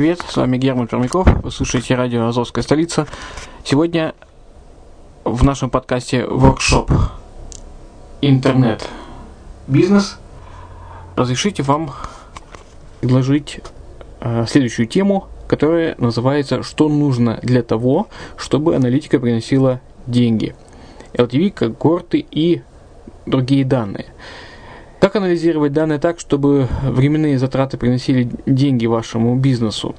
привет, 0.00 0.24
с 0.26 0.34
вами 0.34 0.56
Герман 0.56 0.86
Пермяков, 0.86 1.28
вы 1.42 1.50
слушаете 1.50 1.94
радио 1.94 2.26
«Азовская 2.26 2.64
столица». 2.64 3.06
Сегодня 3.64 4.14
в 5.24 5.44
нашем 5.44 5.68
подкасте 5.68 6.24
«Воркшоп. 6.24 6.90
Интернет. 8.22 8.88
Бизнес» 9.66 10.18
разрешите 11.16 11.62
вам 11.62 11.90
предложить 13.02 13.60
э, 14.20 14.46
следующую 14.48 14.86
тему, 14.86 15.28
которая 15.46 15.96
называется 15.98 16.62
«Что 16.62 16.88
нужно 16.88 17.38
для 17.42 17.62
того, 17.62 18.08
чтобы 18.38 18.76
аналитика 18.76 19.18
приносила 19.18 19.82
деньги?» 20.06 20.56
LTV, 21.12 21.50
когорты 21.50 22.26
и 22.30 22.62
другие 23.26 23.66
данные– 23.66 24.06
как 25.10 25.16
анализировать 25.16 25.72
данные 25.72 25.98
так, 25.98 26.20
чтобы 26.20 26.68
временные 26.84 27.36
затраты 27.36 27.76
приносили 27.76 28.30
деньги 28.46 28.86
вашему 28.86 29.34
бизнесу? 29.34 29.96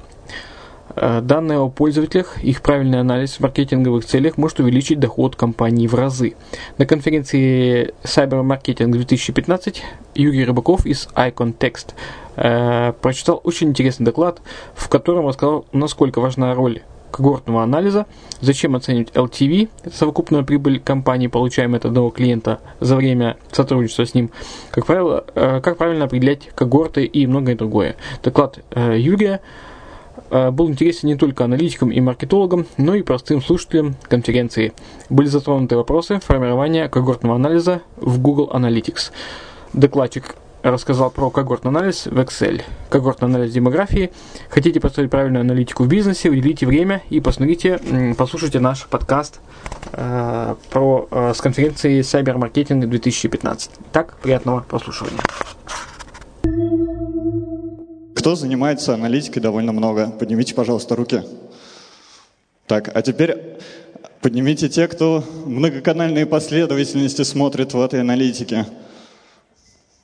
Э, 0.96 1.20
данные 1.20 1.58
о 1.58 1.68
пользователях, 1.68 2.42
их 2.42 2.62
правильный 2.62 2.98
анализ 2.98 3.34
в 3.34 3.40
маркетинговых 3.40 4.06
целях 4.06 4.38
может 4.38 4.60
увеличить 4.60 4.98
доход 4.98 5.36
компании 5.36 5.86
в 5.86 5.94
разы. 5.94 6.32
На 6.78 6.86
конференции 6.86 7.92
Cyber 8.04 8.42
Marketing 8.42 8.90
2015 8.90 9.82
Юрий 10.14 10.46
Рыбаков 10.46 10.86
из 10.86 11.08
Icon 11.14 11.54
Text 11.58 11.88
э, 12.36 12.94
прочитал 13.02 13.38
очень 13.44 13.68
интересный 13.68 14.06
доклад, 14.06 14.40
в 14.74 14.88
котором 14.88 15.26
рассказал, 15.26 15.66
насколько 15.72 16.20
важна 16.20 16.54
роль 16.54 16.80
когортного 17.12 17.62
анализа, 17.62 18.06
зачем 18.40 18.74
оценивать 18.74 19.10
LTV, 19.10 19.68
это 19.84 19.96
совокупная 19.96 20.42
прибыль 20.42 20.80
компании, 20.80 21.28
получаемая 21.28 21.78
от 21.78 21.86
одного 21.86 22.10
клиента 22.10 22.60
за 22.80 22.96
время 22.96 23.36
сотрудничества 23.52 24.06
с 24.06 24.14
ним, 24.14 24.30
как 24.70 24.86
правило, 24.86 25.24
э, 25.34 25.60
как 25.60 25.76
правильно 25.76 26.06
определять 26.06 26.48
когорты 26.54 27.04
и 27.04 27.26
многое 27.26 27.54
другое. 27.54 27.96
Доклад 28.24 28.58
э, 28.70 28.98
Юрия 28.98 29.40
э, 30.30 30.50
был 30.50 30.68
интересен 30.68 31.08
не 31.08 31.16
только 31.16 31.44
аналитикам 31.44 31.92
и 31.92 32.00
маркетологам, 32.00 32.66
но 32.76 32.94
и 32.94 33.02
простым 33.02 33.42
слушателям 33.42 33.94
конференции. 34.08 34.72
Были 35.08 35.28
затронуты 35.28 35.76
вопросы 35.76 36.18
формирования 36.18 36.88
когортного 36.88 37.36
анализа 37.36 37.82
в 37.96 38.20
Google 38.20 38.50
Analytics. 38.52 39.12
Докладчик 39.72 40.36
рассказал 40.62 41.10
про 41.10 41.30
когортный 41.30 41.70
анализ 41.70 42.06
в 42.06 42.18
Excel, 42.18 42.62
когортный 42.88 43.28
анализ 43.28 43.52
демографии. 43.52 44.12
Хотите 44.48 44.80
построить 44.80 45.10
правильную 45.10 45.42
аналитику 45.42 45.84
в 45.84 45.88
бизнесе, 45.88 46.30
уделите 46.30 46.66
время 46.66 47.02
и 47.10 47.20
посмотрите, 47.20 47.80
послушайте 48.16 48.60
наш 48.60 48.86
подкаст 48.86 49.40
э, 49.92 50.54
про, 50.70 51.08
э, 51.10 51.32
с 51.34 51.40
конференции 51.40 52.00
Cyber 52.00 52.36
Marketing 52.36 52.86
2015. 52.86 53.70
Так, 53.92 54.16
приятного 54.18 54.60
прослушивания. 54.60 55.18
Кто 58.14 58.36
занимается 58.36 58.94
аналитикой 58.94 59.42
довольно 59.42 59.72
много? 59.72 60.10
Поднимите, 60.10 60.54
пожалуйста, 60.54 60.94
руки. 60.94 61.22
Так, 62.66 62.90
а 62.94 63.02
теперь 63.02 63.36
поднимите 64.20 64.68
те, 64.68 64.86
кто 64.86 65.24
многоканальные 65.44 66.26
последовательности 66.26 67.22
смотрит 67.22 67.74
в 67.74 67.80
этой 67.80 68.00
аналитике. 68.00 68.66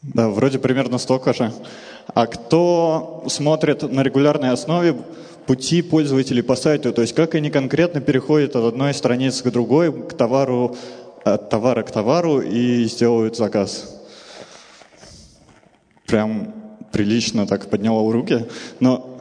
Да, 0.03 0.29
вроде 0.29 0.59
примерно 0.59 0.99
столько 0.99 1.33
же. 1.33 1.53
А 2.15 2.27
кто 2.27 3.25
смотрит 3.29 3.83
на 3.83 4.03
регулярной 4.03 4.51
основе 4.51 4.97
пути 5.47 5.83
пользователей 5.83 6.43
по 6.43 6.57
сайту, 6.57 6.93
то 6.93 7.03
есть 7.03 7.15
как 7.15 7.35
они 7.35 7.51
конкретно 7.51 8.01
переходят 8.01 8.55
от 8.55 8.65
одной 8.65 8.95
страницы 8.95 9.43
к 9.43 9.51
другой, 9.51 9.93
к 9.93 10.13
товару, 10.13 10.77
от 11.25 11.51
товара 11.51 11.83
к 11.83 11.91
товару 11.91 12.41
и 12.41 12.85
сделают 12.85 13.37
заказ. 13.37 14.01
Прям 16.07 16.55
прилично 16.93 17.47
так 17.47 17.69
подняла 17.69 18.11
руки. 18.13 18.47
Но 18.81 19.19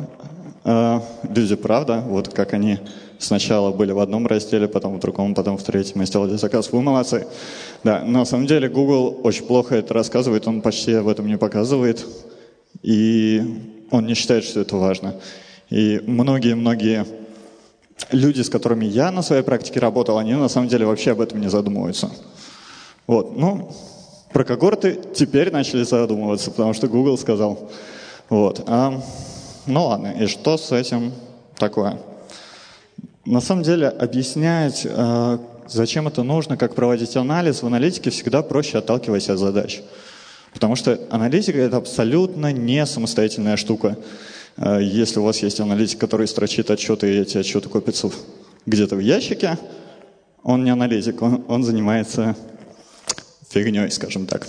э, 0.64 1.00
люди, 1.36 1.56
правда, 1.56 2.04
вот 2.06 2.30
как 2.34 2.54
они 2.54 2.80
Сначала 3.20 3.72
были 3.72 3.92
в 3.92 4.00
одном 4.00 4.28
разделе, 4.28 4.68
потом 4.68 4.98
в 4.98 5.00
другом, 5.00 5.34
потом 5.34 5.58
в 5.58 5.64
третьем 5.64 6.02
и 6.04 6.06
сделали 6.06 6.36
заказ. 6.36 6.72
Вы 6.72 6.82
молодцы. 6.82 7.28
Да, 7.84 8.04
но 8.06 8.20
на 8.20 8.26
самом 8.26 8.46
деле 8.46 8.70
Google 8.70 9.20
очень 9.24 9.46
плохо 9.46 9.76
это 9.76 9.94
рассказывает, 9.94 10.48
он 10.48 10.62
почти 10.62 10.94
об 10.94 11.08
этом 11.08 11.28
не 11.28 11.38
показывает. 11.38 12.06
И 12.84 13.42
он 13.90 14.06
не 14.06 14.14
считает, 14.14 14.44
что 14.44 14.60
это 14.60 14.76
важно. 14.78 15.16
И 15.70 16.02
многие-многие 16.06 17.06
люди, 18.12 18.42
с 18.42 18.50
которыми 18.50 18.86
я 18.86 19.12
на 19.12 19.22
своей 19.22 19.44
практике 19.44 19.80
работал, 19.80 20.18
они 20.18 20.34
на 20.34 20.48
самом 20.48 20.68
деле 20.68 20.86
вообще 20.86 21.12
об 21.12 21.22
этом 21.22 21.42
не 21.42 21.50
задумываются. 21.50 22.12
Вот, 23.08 23.36
ну, 23.38 23.72
про 24.32 24.44
когорты 24.44 25.00
теперь 25.16 25.52
начали 25.52 25.84
задумываться, 25.84 26.52
потому 26.52 26.74
что 26.74 26.88
Google 26.88 27.18
сказал. 27.18 27.72
Вот, 28.30 28.64
а, 28.68 29.02
ну 29.66 29.86
ладно, 29.86 30.14
и 30.20 30.28
что 30.28 30.58
с 30.58 30.72
этим 30.72 31.14
такое? 31.56 31.98
На 33.28 33.42
самом 33.42 33.64
деле 33.64 33.90
объяснять, 33.90 34.88
э, 34.90 35.38
зачем 35.68 36.08
это 36.08 36.24
нужно, 36.24 36.56
как 36.56 36.76
проводить 36.76 37.18
анализ 37.18 37.62
в 37.62 37.66
аналитике 37.68 38.10
всегда 38.10 38.42
проще, 38.42 38.78
отталкиваясь 38.78 39.28
от 39.28 39.38
задач. 39.38 39.82
Потому 40.54 40.78
что 40.78 40.98
аналитика– 41.10 41.58
это 41.60 41.76
абсолютно 41.76 42.54
не 42.54 42.86
самостоятельная 42.86 43.58
штука. 43.58 43.98
Э, 44.56 44.80
если 44.82 45.20
у 45.20 45.24
вас 45.24 45.40
есть 45.44 45.60
аналитик, 45.60 46.00
который 46.00 46.26
строчит 46.26 46.72
отчеты, 46.72 47.14
и 47.14 47.20
эти 47.20 47.38
отчеты 47.38 47.68
копятся 47.68 48.10
где-то 48.66 48.96
в 48.96 49.00
ящике, 49.00 49.58
он 50.42 50.64
не 50.64 50.70
аналитик, 50.70 51.22
он, 51.22 51.44
он 51.50 51.64
занимается 51.66 52.34
фигней, 53.50 53.92
скажем 53.92 54.26
так. 54.26 54.48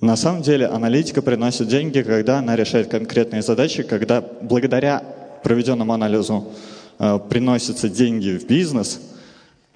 На 0.00 0.16
самом 0.16 0.40
деле 0.40 0.68
аналитика 0.68 1.20
приносит 1.20 1.68
деньги, 1.68 2.00
когда 2.00 2.38
она 2.38 2.56
решает 2.56 2.88
конкретные 2.88 3.42
задачи, 3.42 3.82
когда 3.82 4.24
благодаря 4.40 5.02
проведенному 5.42 5.92
анализу 5.92 6.50
приносятся 6.98 7.88
деньги 7.88 8.38
в 8.38 8.46
бизнес– 8.46 9.00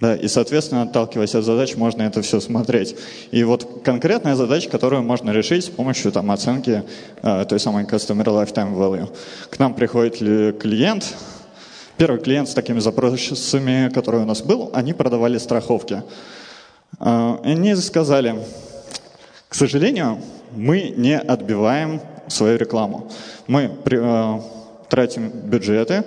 да, 0.00 0.17
и, 0.17 0.28
соответственно, 0.28 0.82
отталкиваясь 0.82 1.34
от 1.34 1.44
задач, 1.44 1.76
можно 1.76 2.02
это 2.02 2.22
все 2.22 2.40
смотреть. 2.40 2.96
И 3.32 3.44
вот 3.44 3.82
конкретная 3.84 4.34
задача, 4.34 4.70
которую 4.70 5.02
можно 5.02 5.31
решить 5.31 5.67
с 5.67 5.69
помощью 5.69 6.11
там, 6.11 6.31
оценки 6.31 6.84
э, 7.22 7.44
той 7.46 7.61
самой 7.61 7.84
Customer 7.84 8.25
Lifetime 8.25 8.75
Value. 8.75 9.14
К 9.50 9.58
нам 9.58 9.75
приходит 9.75 10.22
ли 10.22 10.52
клиент, 10.52 11.14
первый 11.99 12.19
клиент 12.19 12.49
с 12.49 12.55
такими 12.55 12.78
запросами, 12.78 13.90
который 13.93 14.20
у 14.20 14.25
нас 14.25 14.40
был, 14.40 14.70
они 14.72 14.94
продавали 14.94 15.37
страховки. 15.37 16.02
Э, 16.99 17.37
они 17.44 17.75
сказали, 17.75 18.37
к 19.50 19.55
сожалению, 19.55 20.19
мы 20.56 20.94
не 20.96 21.19
отбиваем 21.19 22.00
свою 22.26 22.56
рекламу. 22.56 23.11
Мы 23.46 23.70
э, 23.84 24.40
тратим 24.88 25.28
бюджеты, 25.28 26.05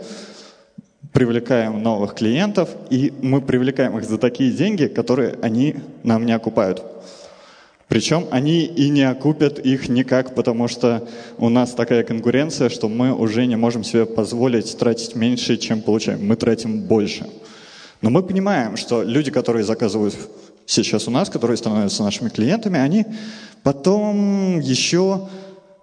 привлекаем 1.14 1.82
новых 1.82 2.16
клиентов, 2.16 2.70
и 2.90 3.14
мы 3.22 3.40
привлекаем 3.42 3.98
их 3.98 4.04
за 4.04 4.18
такие 4.18 4.52
деньги, 4.52 4.88
которые 4.88 5.38
они 5.42 5.76
нам 6.04 6.26
не 6.26 6.34
окупают. 6.34 6.84
Причем 7.88 8.26
они 8.32 8.66
и 8.66 8.90
не 8.90 9.04
окупят 9.04 9.60
их 9.60 9.88
никак, 9.88 10.34
потому 10.34 10.68
что 10.68 11.08
у 11.38 11.50
нас 11.50 11.74
такая 11.74 12.04
конкуренция, 12.04 12.70
что 12.70 12.90
мы 12.90 13.14
уже 13.14 13.46
не 13.46 13.56
можем 13.56 13.84
себе 13.84 14.06
позволить 14.08 14.76
тратить 14.78 15.16
меньше, 15.16 15.58
чем 15.58 15.82
получаем. 15.82 16.26
Мы 16.26 16.36
тратим 16.36 16.82
больше. 16.82 17.30
Но 18.02 18.10
мы 18.10 18.24
понимаем, 18.24 18.78
что 18.78 19.04
люди, 19.04 19.30
которые 19.30 19.64
заказывают 19.64 20.16
сейчас 20.66 21.08
у 21.08 21.12
нас, 21.12 21.30
которые 21.30 21.58
становятся 21.58 22.04
нашими 22.04 22.30
клиентами, 22.30 22.80
они 22.80 23.06
потом 23.62 24.60
еще 24.60 25.28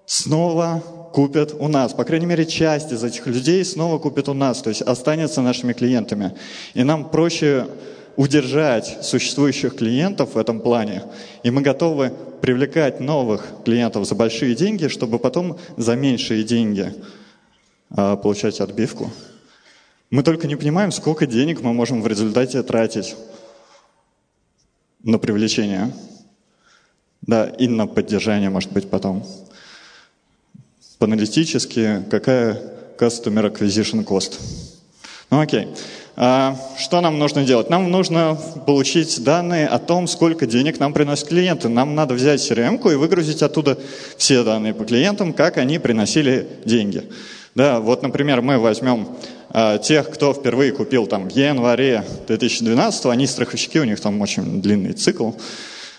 снова 0.05 0.83
купят 1.13 1.55
у 1.59 1.69
нас. 1.69 1.93
По 1.93 2.05
крайней 2.05 2.27
мере, 2.27 2.47
часть 2.47 2.93
из 2.93 3.03
этих 3.05 3.27
людей 3.27 3.65
снова 3.65 3.99
купит 3.99 4.29
у 4.29 4.35
нас, 4.35 4.63
то 4.63 4.71
есть 4.71 4.83
останется 4.83 5.43
нашими 5.43 5.73
клиентами. 5.73 6.35
И 6.75 6.83
нам 6.83 7.09
проще 7.09 7.67
удержать 8.17 8.99
существующих 9.03 9.77
клиентов 9.77 10.35
в 10.35 10.39
этом 10.39 10.61
плане. 10.61 11.05
И 11.43 11.51
мы 11.51 11.63
готовы 11.63 12.13
привлекать 12.41 13.01
новых 13.01 13.47
клиентов 13.65 14.07
за 14.07 14.15
большие 14.15 14.55
деньги, 14.55 14.89
чтобы 14.89 15.19
потом 15.19 15.59
за 15.77 15.97
меньшие 15.97 16.43
деньги 16.43 16.93
а, 17.91 18.17
получать 18.17 18.61
отбивку. 18.61 19.11
Мы 20.11 20.23
только 20.23 20.49
не 20.49 20.57
понимаем, 20.57 20.91
сколько 20.93 21.27
денег 21.27 21.61
мы 21.63 21.73
можем 21.73 22.03
в 22.03 22.07
результате 22.07 22.63
тратить 22.63 23.17
на 25.03 25.19
привлечение. 25.19 25.93
Да, 27.23 27.47
и 27.47 27.69
на 27.69 27.87
поддержание, 27.87 28.51
может 28.51 28.73
быть, 28.73 28.89
потом 28.89 29.25
по-аналитически, 31.01 32.05
какая 32.11 32.61
Customer 32.99 33.51
Acquisition 33.51 34.05
Cost. 34.05 34.39
Ну 35.31 35.41
окей. 35.41 35.69
А, 36.15 36.55
что 36.79 37.01
нам 37.01 37.19
нужно 37.19 37.43
делать? 37.43 37.71
Нам 37.71 37.91
нужно 37.91 38.39
получить 38.67 39.25
данные 39.25 39.67
о 39.67 39.79
том, 39.79 40.07
сколько 40.07 40.45
денег 40.45 40.79
нам 40.79 40.93
приносят 40.93 41.29
клиенты. 41.29 41.71
Нам 41.71 41.95
надо 41.95 42.13
взять 42.13 42.41
CRM 42.41 42.93
и 42.93 42.97
выгрузить 42.97 43.43
оттуда 43.43 43.79
все 44.19 44.45
данные 44.45 44.75
по 44.75 44.85
клиентам, 44.85 45.33
как 45.33 45.57
они 45.57 45.79
приносили 45.79 46.47
деньги. 46.67 47.05
Да, 47.55 47.81
вот, 47.81 48.03
например, 48.03 48.43
мы 48.43 48.59
возьмем 48.59 49.09
а, 49.49 49.79
тех, 49.79 50.11
кто 50.11 50.35
впервые 50.35 50.73
купил 50.73 51.07
там 51.07 51.31
в 51.31 51.33
январе 51.35 52.05
2012, 52.27 53.07
они 53.07 53.27
страховщики, 53.27 53.79
у 53.79 53.85
них 53.85 53.99
там 54.01 54.21
очень 54.21 54.61
длинный 54.61 54.93
цикл. 54.93 55.31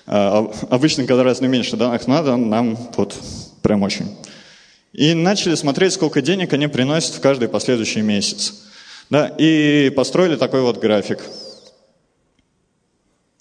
А, 0.06 0.51
обычно 0.69 1.06
гораздо 1.06 1.47
меньше 1.47 1.75
данных 1.75 2.06
надо, 2.06 2.38
нам 2.38 2.77
вот 2.95 3.15
прям 3.63 3.81
очень 3.81 4.15
и 4.94 5.14
начали 5.14 5.56
смотреть, 5.56 5.94
сколько 5.94 6.22
денег 6.22 6.54
они 6.54 6.68
приносят 6.68 7.16
в 7.16 7.22
каждый 7.22 7.48
последующий 7.48 8.02
месяц. 8.02 8.54
Да, 9.10 9.28
и 9.28 9.90
построили 9.96 10.36
такой 10.36 10.62
вот 10.62 10.80
график. 10.80 11.20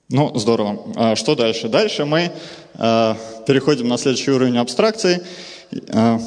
Ну, 0.08 0.36
здорово. 0.36 0.92
А 0.96 1.16
что 1.16 1.36
дальше? 1.36 1.68
Дальше 1.68 2.04
мы 2.04 2.32
э, 2.74 3.14
переходим 3.46 3.86
на 3.86 3.96
следующий 3.96 4.32
уровень 4.32 4.58
абстракции. 4.58 5.22
Э, 5.70 6.18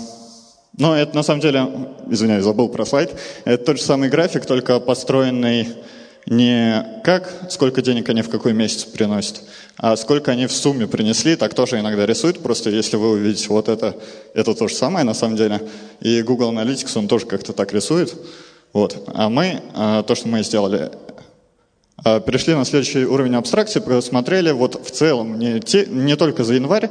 но 0.78 0.96
это 0.96 1.16
на 1.16 1.24
самом 1.24 1.42
деле, 1.42 1.68
извиняюсь, 2.10 2.44
забыл 2.44 2.70
про 2.70 2.86
слайд, 2.86 3.14
это 3.46 3.64
тот 3.64 3.78
же 3.78 3.84
самый 3.84 4.10
график, 4.10 4.46
только 4.46 4.80
построенный 4.80 5.68
не 6.26 7.02
как, 7.04 7.30
сколько 7.50 7.82
денег 7.82 8.08
они 8.10 8.22
в 8.22 8.30
какой 8.30 8.54
месяц 8.54 8.86
приносят, 8.86 9.42
а 9.78 9.96
сколько 9.98 10.32
они 10.32 10.48
в 10.48 10.54
сумме 10.54 10.88
принесли, 10.88 11.36
так 11.36 11.54
тоже 11.54 11.80
иногда 11.80 12.06
рисуют. 12.06 12.42
Просто 12.42 12.70
если 12.70 12.96
вы 12.96 13.12
увидите 13.12 13.50
вот 13.50 13.68
это, 13.68 13.98
это 14.34 14.54
то 14.54 14.68
же 14.68 14.76
самое 14.76 15.06
на 15.06 15.14
самом 15.14 15.36
деле. 15.36 15.62
И 16.00 16.22
Google 16.22 16.54
Analytics, 16.54 16.98
он 16.98 17.08
тоже 17.08 17.26
как-то 17.26 17.54
так 17.54 17.74
рисует. 17.74 18.16
Вот. 18.72 19.04
А 19.14 19.30
мы, 19.30 19.62
а, 19.74 20.04
то, 20.04 20.16
что 20.16 20.28
мы 20.28 20.44
сделали, 20.44 20.92
а, 22.04 22.20
перешли 22.22 22.56
на 22.56 22.66
следующий 22.66 23.06
уровень 23.06 23.36
абстракции, 23.36 23.80
посмотрели 23.80 24.52
вот 24.52 24.84
в 24.86 24.92
целом 24.92 25.38
не, 25.38 25.60
те, 25.60 25.86
не 25.86 26.16
только 26.16 26.44
за 26.44 26.54
январь, 26.56 26.90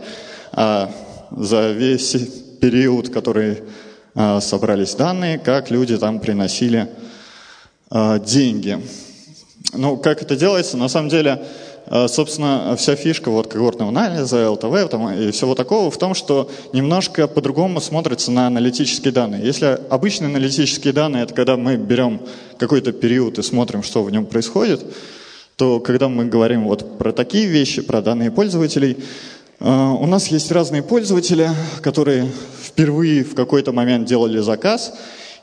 а 0.53 0.93
за 1.31 1.73
весь 1.73 2.15
период, 2.61 3.09
который 3.09 3.63
а, 4.15 4.41
собрались 4.41 4.95
данные, 4.95 5.39
как 5.39 5.71
люди 5.71 5.97
там 5.97 6.21
приносили 6.21 6.89
деньги. 8.25 8.83
Ну, 9.75 9.97
как 9.97 10.21
это 10.21 10.37
делается? 10.37 10.77
На 10.77 10.89
самом 10.89 11.09
деле, 11.09 11.43
э, 11.87 12.07
собственно, 12.07 12.77
вся 12.77 12.95
фишка 12.95 13.31
вот 13.31 13.47
когортного 13.47 13.89
анализа, 13.89 14.51
ЛТВ 14.51 14.91
там, 14.91 15.11
и 15.15 15.31
всего 15.31 15.55
такого 15.55 15.91
в 15.91 15.97
том, 15.97 16.15
что 16.15 16.51
немножко 16.75 17.27
по-другому 17.27 17.81
смотрится 17.81 18.31
на 18.31 18.49
аналитические 18.49 19.15
данные. 19.15 19.43
Если 19.43 19.79
обычные 19.89 20.29
аналитические 20.29 20.93
данные– 20.93 21.23
это 21.25 21.33
когда 21.33 21.57
мы 21.57 21.77
берем 21.77 22.21
какой-то 22.59 22.93
период 22.93 23.39
и 23.39 23.43
смотрим, 23.43 23.83
что 23.83 24.03
в 24.03 24.11
нем 24.11 24.27
происходит, 24.27 24.85
то 25.57 25.81
когда 25.81 26.11
мы 26.11 26.27
говорим 26.27 26.65
вот 26.65 26.99
про 26.99 27.13
такие 27.13 27.47
вещи, 27.47 27.81
про 27.81 28.03
данные 28.03 28.31
пользователей, 28.31 28.99
э, 29.59 29.67
у 29.71 30.07
нас 30.07 30.27
есть 30.27 30.53
разные 30.53 30.83
пользователи, 30.83 31.49
которые 31.81 32.29
впервые 32.63 33.25
в 33.25 33.35
какой-то 33.35 33.73
момент 33.73 34.07
делали 34.07 34.39
заказ, 34.41 34.93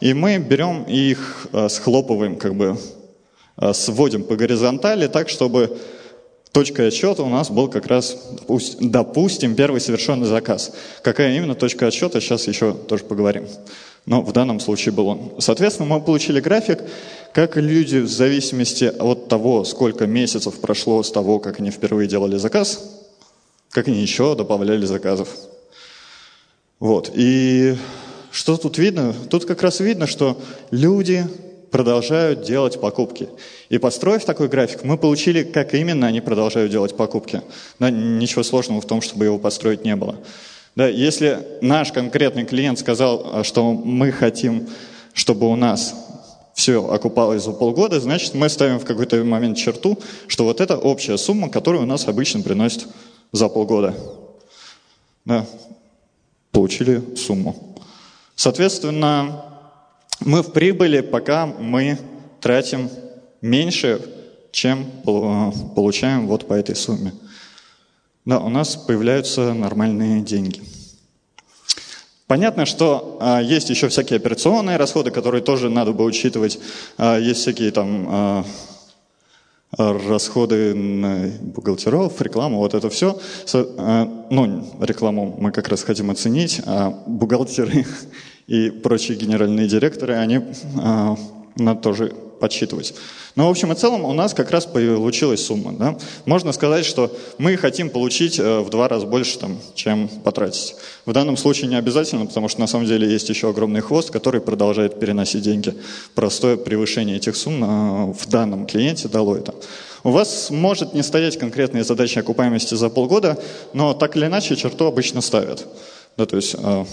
и 0.01 0.13
мы 0.13 0.37
берем 0.37 0.83
их 0.83 1.47
э, 1.51 1.67
схлопываем 1.67 2.35
как 2.35 2.53
бы 2.53 2.77
сводим 3.73 4.23
по 4.23 4.35
горизонтали 4.35 5.07
так, 5.07 5.29
чтобы 5.29 5.77
точкой 6.51 6.87
отсчета 6.87 7.23
у 7.23 7.29
нас 7.29 7.49
был 7.49 7.67
как 7.67 7.87
раз, 7.87 8.17
допустим, 8.79 9.55
первый 9.55 9.81
совершенный 9.81 10.27
заказ. 10.27 10.73
Какая 11.03 11.35
именно 11.35 11.55
точка 11.55 11.87
отсчета, 11.87 12.19
сейчас 12.21 12.47
еще 12.47 12.73
тоже 12.73 13.03
поговорим. 13.03 13.47
Но 14.05 14.21
в 14.21 14.31
данном 14.31 14.59
случае 14.59 14.93
был 14.93 15.07
он. 15.07 15.33
Соответственно, 15.39 15.87
мы 15.87 16.01
получили 16.01 16.39
график, 16.39 16.79
как 17.33 17.57
люди 17.57 17.97
в 17.97 18.07
зависимости 18.07 18.85
от 18.85 19.27
того, 19.27 19.63
сколько 19.65 20.07
месяцев 20.07 20.59
прошло 20.59 21.03
с 21.03 21.11
того, 21.11 21.39
как 21.39 21.59
они 21.59 21.69
впервые 21.69 22.07
делали 22.07 22.37
заказ, 22.37 22.81
как 23.69 23.87
они 23.87 24.01
еще 24.01 24.35
добавляли 24.35 24.85
заказов. 24.85 25.29
Вот. 26.79 27.11
И 27.13 27.75
что 28.31 28.57
тут 28.57 28.77
видно? 28.77 29.13
Тут 29.29 29.45
как 29.45 29.61
раз 29.61 29.79
видно, 29.79 30.07
что 30.07 30.41
люди 30.71 31.27
продолжают 31.71 32.43
делать 32.43 32.79
покупки. 32.79 33.29
И 33.69 33.77
построив 33.77 34.25
такой 34.25 34.47
график, 34.47 34.83
мы 34.83 34.97
получили, 34.97 35.43
как 35.43 35.73
именно 35.73 36.07
они 36.07 36.21
продолжают 36.21 36.71
делать 36.71 36.95
покупки. 36.95 37.41
Да, 37.79 37.89
ничего 37.89 38.43
сложного 38.43 38.81
в 38.81 38.87
том, 38.87 39.01
чтобы 39.01 39.25
его 39.25 39.37
построить 39.37 39.83
не 39.83 39.95
было. 39.95 40.15
Да, 40.75 40.87
если 40.87 41.45
наш 41.61 41.91
конкретный 41.91 42.45
клиент 42.45 42.79
сказал, 42.79 43.29
а, 43.33 43.43
что 43.43 43.73
мы 43.73 44.11
хотим, 44.11 44.69
чтобы 45.13 45.47
у 45.47 45.55
нас 45.55 45.93
все 46.53 46.85
окупалось 46.89 47.43
за 47.43 47.51
полгода, 47.51 47.99
значит, 47.99 48.33
мы 48.33 48.49
ставим 48.49 48.79
в 48.79 48.85
какой-то 48.85 49.23
момент 49.23 49.57
черту, 49.57 49.97
что 50.27 50.43
вот 50.43 50.61
это 50.61 50.77
общая 50.77 51.17
сумма, 51.17 51.49
которую 51.49 51.83
у 51.83 51.85
нас 51.85 52.07
обычно 52.07 52.41
приносит 52.41 52.87
за 53.31 53.49
полгода. 53.49 53.95
Да, 55.25 55.45
получили 56.51 57.03
сумму. 57.15 57.55
Соответственно, 58.35 59.48
мы 60.19 60.43
в 60.43 60.51
прибыли, 60.51 61.01
пока 61.01 61.45
мы 61.45 61.97
тратим 62.41 62.89
меньше, 63.41 64.01
чем 64.51 64.85
получаем 65.03 66.27
вот 66.27 66.47
по 66.47 66.53
этой 66.53 66.75
сумме. 66.75 67.13
Да, 68.25 68.39
у 68.39 68.49
нас 68.49 68.75
появляются 68.75 69.53
нормальные 69.53 70.21
деньги. 70.21 70.61
Понятно, 72.27 72.67
что 72.67 73.17
а, 73.19 73.41
есть 73.41 73.71
еще 73.71 73.87
всякие 73.87 74.17
операционные 74.17 74.77
расходы, 74.77 75.09
которые 75.09 75.41
тоже 75.41 75.67
надо 75.67 75.93
бы 75.93 76.03
учитывать. 76.03 76.59
А, 76.97 77.17
есть 77.17 77.41
всякие 77.41 77.71
там 77.71 78.05
а, 78.07 78.45
расходы 79.77 80.75
на 80.75 81.31
бухгалтеров, 81.41 82.21
рекламу, 82.21 82.57
вот 82.57 82.75
это 82.75 82.89
все. 82.89 83.19
Ну, 83.51 84.77
рекламу 84.79 85.35
мы 85.39 85.51
как 85.51 85.69
раз 85.69 85.83
хотим 85.83 86.11
оценить, 86.11 86.61
а 86.65 86.89
бухгалтеры 87.07 87.85
и 88.49 88.69
прочие 88.69 89.17
генеральные 89.17 89.67
директоры, 89.67 90.15
они 90.15 90.41
надо 91.55 91.81
тоже 91.81 92.13
подсчитывать. 92.39 92.93
Но 93.35 93.47
в 93.47 93.51
общем 93.51 93.71
и 93.71 93.75
целом 93.75 94.05
у 94.05 94.13
нас 94.13 94.33
как 94.33 94.51
раз 94.51 94.65
получилась 94.65 95.45
сумма. 95.45 95.73
Да? 95.73 95.97
Можно 96.25 96.51
сказать, 96.51 96.85
что 96.85 97.15
мы 97.37 97.57
хотим 97.57 97.89
получить 97.89 98.39
э, 98.39 98.59
в 98.61 98.69
два 98.69 98.87
раза 98.87 99.05
больше, 99.05 99.37
там, 99.37 99.59
чем 99.75 100.07
потратить. 100.07 100.75
В 101.05 101.13
данном 101.13 101.37
случае 101.37 101.69
не 101.69 101.75
обязательно, 101.75 102.25
потому 102.25 102.47
что 102.47 102.59
на 102.59 102.67
самом 102.67 102.85
деле 102.85 103.09
есть 103.09 103.29
еще 103.29 103.49
огромный 103.49 103.81
хвост, 103.81 104.09
который 104.09 104.41
продолжает 104.41 104.99
переносить 104.99 105.43
деньги. 105.43 105.75
Простое 106.15 106.57
превышение 106.57 107.17
этих 107.17 107.35
сумм 107.35 107.63
э, 107.63 108.13
в 108.13 108.27
данном 108.29 108.65
клиенте 108.65 109.07
дало 109.07 109.35
это. 109.35 109.53
У 110.03 110.11
вас 110.11 110.49
может 110.49 110.93
не 110.93 111.03
стоять 111.03 111.37
конкретные 111.37 111.83
задачи 111.83 112.19
окупаемости 112.19 112.73
за 112.75 112.89
полгода, 112.89 113.37
но 113.73 113.93
так 113.93 114.15
или 114.15 114.25
иначе 114.25 114.55
черту 114.55 114.85
обычно 114.85 115.21
ставят. 115.21 115.67
Да, 116.17 116.25
то 116.25 116.35
есть 116.35 116.55
э, 116.57 116.85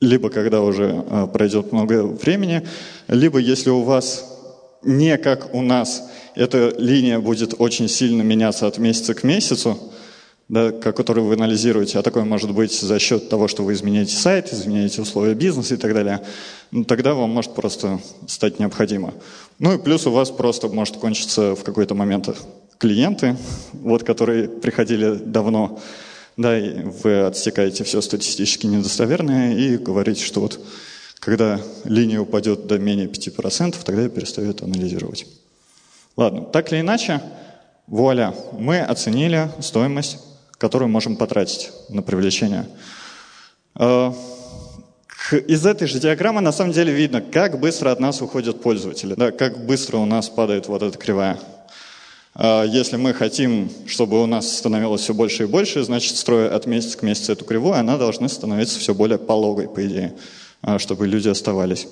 либо 0.00 0.30
когда 0.30 0.62
уже 0.62 1.04
пройдет 1.32 1.72
много 1.72 2.04
времени, 2.04 2.66
либо 3.08 3.38
если 3.38 3.70
у 3.70 3.82
вас 3.82 4.24
не 4.82 5.18
как 5.18 5.54
у 5.54 5.62
нас, 5.62 6.08
эта 6.34 6.72
линия 6.78 7.18
будет 7.18 7.54
очень 7.58 7.88
сильно 7.88 8.22
меняться 8.22 8.66
от 8.66 8.78
месяца 8.78 9.14
к 9.14 9.24
месяцу, 9.24 9.78
да, 10.48 10.70
который 10.72 11.22
вы 11.22 11.34
анализируете, 11.34 11.98
а 11.98 12.02
такое 12.02 12.24
может 12.24 12.52
быть 12.52 12.72
за 12.72 12.98
счет 12.98 13.28
того, 13.28 13.48
что 13.48 13.64
вы 13.64 13.74
изменяете 13.74 14.16
сайт, 14.16 14.52
изменяете 14.52 15.02
условия 15.02 15.34
бизнеса 15.34 15.74
и 15.74 15.76
так 15.76 15.92
далее, 15.92 16.22
ну, 16.70 16.84
тогда 16.84 17.14
вам 17.14 17.30
может 17.30 17.54
просто 17.54 18.00
стать 18.26 18.58
необходимо. 18.58 19.12
Ну 19.58 19.74
и 19.74 19.78
плюс 19.78 20.06
у 20.06 20.10
вас 20.10 20.30
просто 20.30 20.68
может 20.68 20.96
кончиться 20.96 21.54
в 21.54 21.64
какой-то 21.64 21.94
момент 21.94 22.30
клиенты, 22.78 23.36
вот, 23.72 24.04
которые 24.04 24.48
приходили 24.48 25.16
давно, 25.16 25.80
да, 26.38 26.56
вы 27.02 27.26
отсекаете 27.26 27.82
все 27.82 28.00
статистически 28.00 28.66
недостоверное 28.66 29.54
и 29.54 29.76
говорите, 29.76 30.24
что 30.24 30.40
вот 30.40 30.60
когда 31.18 31.60
линия 31.84 32.20
упадет 32.20 32.68
до 32.68 32.78
менее 32.78 33.08
5%, 33.08 33.76
тогда 33.84 34.02
я 34.02 34.08
перестаю 34.08 34.50
это 34.50 34.64
анализировать. 34.64 35.26
Ладно, 36.16 36.42
так 36.42 36.72
или 36.72 36.80
иначе, 36.80 37.20
вуаля, 37.88 38.34
мы 38.52 38.78
оценили 38.78 39.50
стоимость, 39.58 40.18
которую 40.52 40.88
можем 40.88 41.16
потратить 41.16 41.72
на 41.88 42.02
привлечение. 42.02 42.66
А, 43.74 44.14
из 45.32 45.66
этой 45.66 45.88
же 45.88 45.98
диаграммы 45.98 46.40
на 46.40 46.52
самом 46.52 46.72
деле 46.72 46.92
видно, 46.92 47.20
как 47.20 47.58
быстро 47.58 47.90
от 47.90 47.98
нас 47.98 48.22
уходят 48.22 48.62
пользователи, 48.62 49.14
да, 49.14 49.32
как 49.32 49.66
быстро 49.66 49.96
у 49.96 50.06
нас 50.06 50.28
падает 50.28 50.68
вот 50.68 50.84
эта 50.84 50.96
кривая. 50.96 51.40
А, 52.40 52.62
если 52.62 52.96
мы 52.96 53.12
хотим, 53.14 53.68
чтобы 53.86 54.22
у 54.22 54.26
нас 54.26 54.56
становилось 54.58 55.00
все 55.00 55.12
больше 55.12 55.42
и 55.42 55.46
больше, 55.46 55.82
значит, 55.82 56.16
строя 56.16 56.54
от 56.54 56.66
месяца 56.66 56.96
к 56.96 57.02
месяцу 57.02 57.32
эту 57.32 57.44
кривую, 57.44 57.74
она 57.74 57.98
должна 57.98 58.28
становиться 58.28 58.78
все 58.78 58.94
более 58.94 59.18
пологой, 59.18 59.68
по 59.68 59.84
идее. 59.84 60.14
А, 60.62 60.78
чтобы 60.78 61.08
люди 61.08 61.28
оставались. 61.28 61.88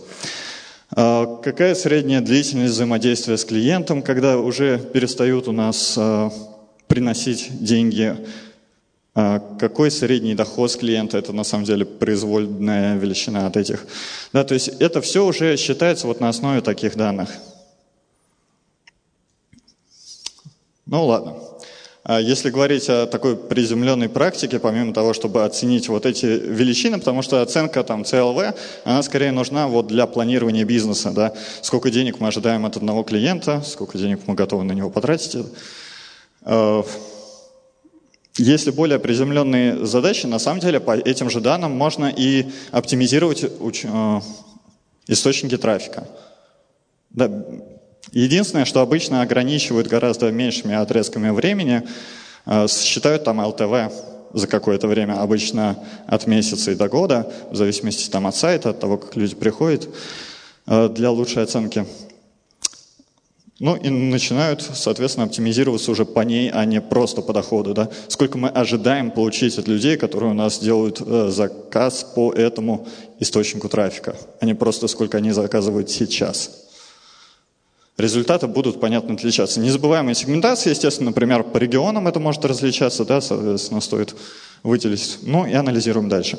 А, 0.92 1.40
какая 1.42 1.74
средняя 1.74 2.20
длительность 2.20 2.74
взаимодействия 2.74 3.36
с 3.36 3.44
клиентом, 3.44 4.02
когда 4.02 4.38
уже 4.38 4.78
перестают 4.78 5.48
у 5.48 5.52
нас 5.52 5.98
приносить 6.86 7.48
деньги? 7.64 8.16
Какой 9.58 9.90
средний 9.90 10.34
доход 10.34 10.70
с 10.70 10.76
клиента? 10.76 11.16
Это 11.16 11.32
на 11.32 11.42
самом 11.42 11.64
деле 11.64 11.86
произвольная 11.86 12.96
величина 12.98 13.46
от 13.46 13.56
этих. 13.56 13.86
Да, 14.34 14.44
то 14.44 14.52
есть 14.52 14.68
это 14.78 15.00
все 15.00 15.24
уже 15.24 15.56
считается 15.56 16.06
вот 16.06 16.20
на 16.20 16.28
основе 16.28 16.60
таких 16.60 16.96
данных. 16.96 17.30
Ну 20.86 21.04
ладно. 21.04 21.36
А 22.04 22.20
если 22.20 22.50
говорить 22.50 22.88
о 22.88 23.06
такой 23.06 23.36
приземленной 23.36 24.08
практике, 24.08 24.60
помимо 24.60 24.94
того, 24.94 25.12
чтобы 25.12 25.44
оценить 25.44 25.88
вот 25.88 26.06
эти 26.06 26.26
величины, 26.26 26.98
потому 27.00 27.20
что 27.22 27.42
оценка 27.42 27.82
там 27.82 28.02
CLV, 28.02 28.54
она 28.84 29.02
скорее 29.02 29.32
нужна 29.32 29.66
вот 29.66 29.88
для 29.88 30.06
планирования 30.06 30.64
бизнеса, 30.64 31.10
да, 31.10 31.34
сколько 31.62 31.90
денег 31.90 32.20
мы 32.20 32.28
ожидаем 32.28 32.64
от 32.64 32.76
одного 32.76 33.02
клиента, 33.02 33.60
сколько 33.66 33.98
денег 33.98 34.20
мы 34.26 34.34
готовы 34.34 34.62
на 34.62 34.70
него 34.70 34.88
потратить. 34.88 35.36
Э, 36.42 36.84
если 38.36 38.70
более 38.70 39.00
приземленные 39.00 39.84
задачи, 39.84 40.26
на 40.26 40.38
самом 40.38 40.60
деле 40.60 40.78
по 40.78 40.96
этим 40.96 41.28
же 41.28 41.40
данным 41.40 41.72
можно 41.72 42.06
и 42.06 42.46
оптимизировать 42.70 43.42
э, 43.42 44.20
источники 45.08 45.56
трафика. 45.56 46.06
Да, 47.10 47.28
Единственное, 48.16 48.64
что 48.64 48.80
обычно 48.80 49.20
ограничивают 49.20 49.88
гораздо 49.88 50.30
меньшими 50.32 50.74
отрезками 50.74 51.28
времени, 51.28 51.82
э, 52.46 52.66
считают 52.66 53.24
там 53.24 53.44
ЛТВ 53.44 53.92
за 54.32 54.46
какое-то 54.46 54.88
время, 54.88 55.20
обычно 55.20 55.76
от 56.06 56.26
месяца 56.26 56.70
и 56.70 56.74
до 56.74 56.88
года, 56.88 57.30
в 57.50 57.56
зависимости 57.56 58.08
там, 58.08 58.26
от 58.26 58.34
сайта, 58.34 58.70
от 58.70 58.80
того, 58.80 58.96
как 58.96 59.16
люди 59.16 59.34
приходят, 59.34 59.90
э, 60.66 60.88
для 60.88 61.10
лучшей 61.10 61.42
оценки. 61.42 61.84
Ну 63.58 63.76
и 63.76 63.90
начинают, 63.90 64.62
соответственно, 64.62 65.26
оптимизироваться 65.26 65.90
уже 65.90 66.06
по 66.06 66.20
ней, 66.20 66.50
а 66.50 66.64
не 66.64 66.80
просто 66.80 67.20
по 67.20 67.34
доходу. 67.34 67.74
Да? 67.74 67.90
Сколько 68.08 68.38
мы 68.38 68.48
ожидаем 68.48 69.10
получить 69.10 69.58
от 69.58 69.68
людей, 69.68 69.98
которые 69.98 70.30
у 70.30 70.34
нас 70.34 70.58
делают 70.58 71.02
э, 71.02 71.28
заказ 71.28 72.02
по 72.14 72.32
этому 72.32 72.88
источнику 73.20 73.68
трафика, 73.68 74.16
а 74.40 74.46
не 74.46 74.54
просто 74.54 74.88
сколько 74.88 75.18
они 75.18 75.32
заказывают 75.32 75.90
сейчас 75.90 76.65
результаты 77.98 78.46
будут, 78.46 78.80
понятно, 78.80 79.14
отличаться. 79.14 79.60
Незабываемая 79.60 80.14
сегментация, 80.14 80.72
естественно, 80.72 81.10
например, 81.10 81.44
по 81.44 81.58
регионам 81.58 82.08
это 82.08 82.20
может 82.20 82.44
различаться, 82.44 83.04
да, 83.04 83.20
соответственно, 83.20 83.80
стоит 83.80 84.14
выделить. 84.62 85.18
Ну 85.22 85.46
и 85.46 85.54
анализируем 85.54 86.08
дальше. 86.08 86.38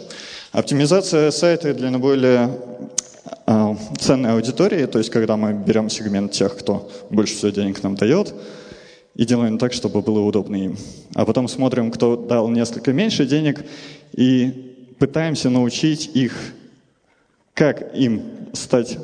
Оптимизация 0.52 1.32
сайта 1.32 1.74
для 1.74 1.90
наиболее 1.90 2.52
э, 3.46 3.76
ценной 4.00 4.34
аудитории, 4.34 4.86
то 4.86 4.98
есть 5.00 5.10
когда 5.10 5.38
мы 5.38 5.54
берем 5.54 5.90
сегмент 5.90 6.32
тех, 6.32 6.58
кто 6.58 6.92
больше 7.10 7.36
всего 7.36 7.52
денег 7.52 7.82
нам 7.84 7.96
дает, 7.96 8.34
и 9.16 9.26
делаем 9.26 9.58
так, 9.58 9.74
чтобы 9.74 10.02
было 10.02 10.20
удобно 10.20 10.56
им. 10.56 10.78
А 11.16 11.26
потом 11.26 11.48
смотрим, 11.48 11.90
кто 11.92 12.16
дал 12.16 12.50
несколько 12.50 12.94
меньше 12.94 13.26
денег, 13.26 13.66
и 14.14 14.94
пытаемся 15.00 15.50
научить 15.50 16.12
их, 16.14 16.34
как 17.56 17.96
им 17.96 18.22
стать 18.54 18.98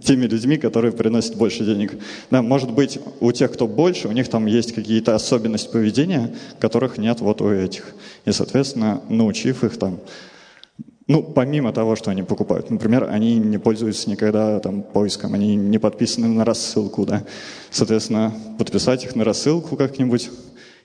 теми 0.00 0.26
людьми, 0.26 0.58
которые 0.58 0.92
приносят 0.92 1.36
больше 1.36 1.64
денег. 1.64 1.98
Да, 2.30 2.40
может 2.40 2.70
быть, 2.70 3.00
у 3.20 3.32
тех, 3.32 3.52
кто 3.52 3.66
больше, 3.66 4.08
у 4.08 4.12
них 4.12 4.28
там 4.28 4.46
есть 4.46 4.72
какие-то 4.72 5.14
особенности 5.14 5.70
поведения, 5.70 6.34
которых 6.60 6.98
нет 6.98 7.20
вот 7.20 7.40
у 7.40 7.50
этих. 7.50 7.94
И, 8.24 8.32
соответственно, 8.32 9.02
научив 9.08 9.64
их 9.64 9.76
там, 9.76 9.98
ну, 11.08 11.22
помимо 11.22 11.72
того, 11.72 11.96
что 11.96 12.10
они 12.10 12.22
покупают. 12.22 12.70
Например, 12.70 13.08
они 13.10 13.36
не 13.36 13.58
пользуются 13.58 14.08
никогда 14.08 14.60
там 14.60 14.82
поиском, 14.82 15.34
они 15.34 15.56
не 15.56 15.78
подписаны 15.78 16.28
на 16.28 16.44
рассылку, 16.44 17.04
да. 17.04 17.24
Соответственно, 17.70 18.32
подписать 18.58 19.04
их 19.04 19.16
на 19.16 19.24
рассылку 19.24 19.76
как-нибудь 19.76 20.30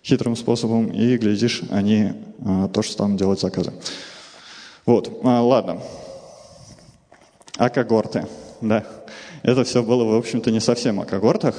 хитрым 0.04 0.36
способом, 0.36 0.88
и, 0.88 1.18
глядишь, 1.18 1.62
они 1.70 2.14
а, 2.44 2.68
тоже 2.70 2.92
станут 2.92 3.18
делать 3.18 3.40
заказы. 3.40 3.74
Вот, 4.86 5.20
а, 5.24 5.42
ладно 5.42 5.80
а 7.58 7.70
когорты. 7.70 8.26
Да. 8.62 8.84
Это 9.44 9.64
все 9.64 9.84
было, 9.84 10.04
в 10.04 10.16
общем-то, 10.16 10.52
не 10.52 10.60
совсем 10.60 11.00
о 11.00 11.06
когортах. 11.06 11.56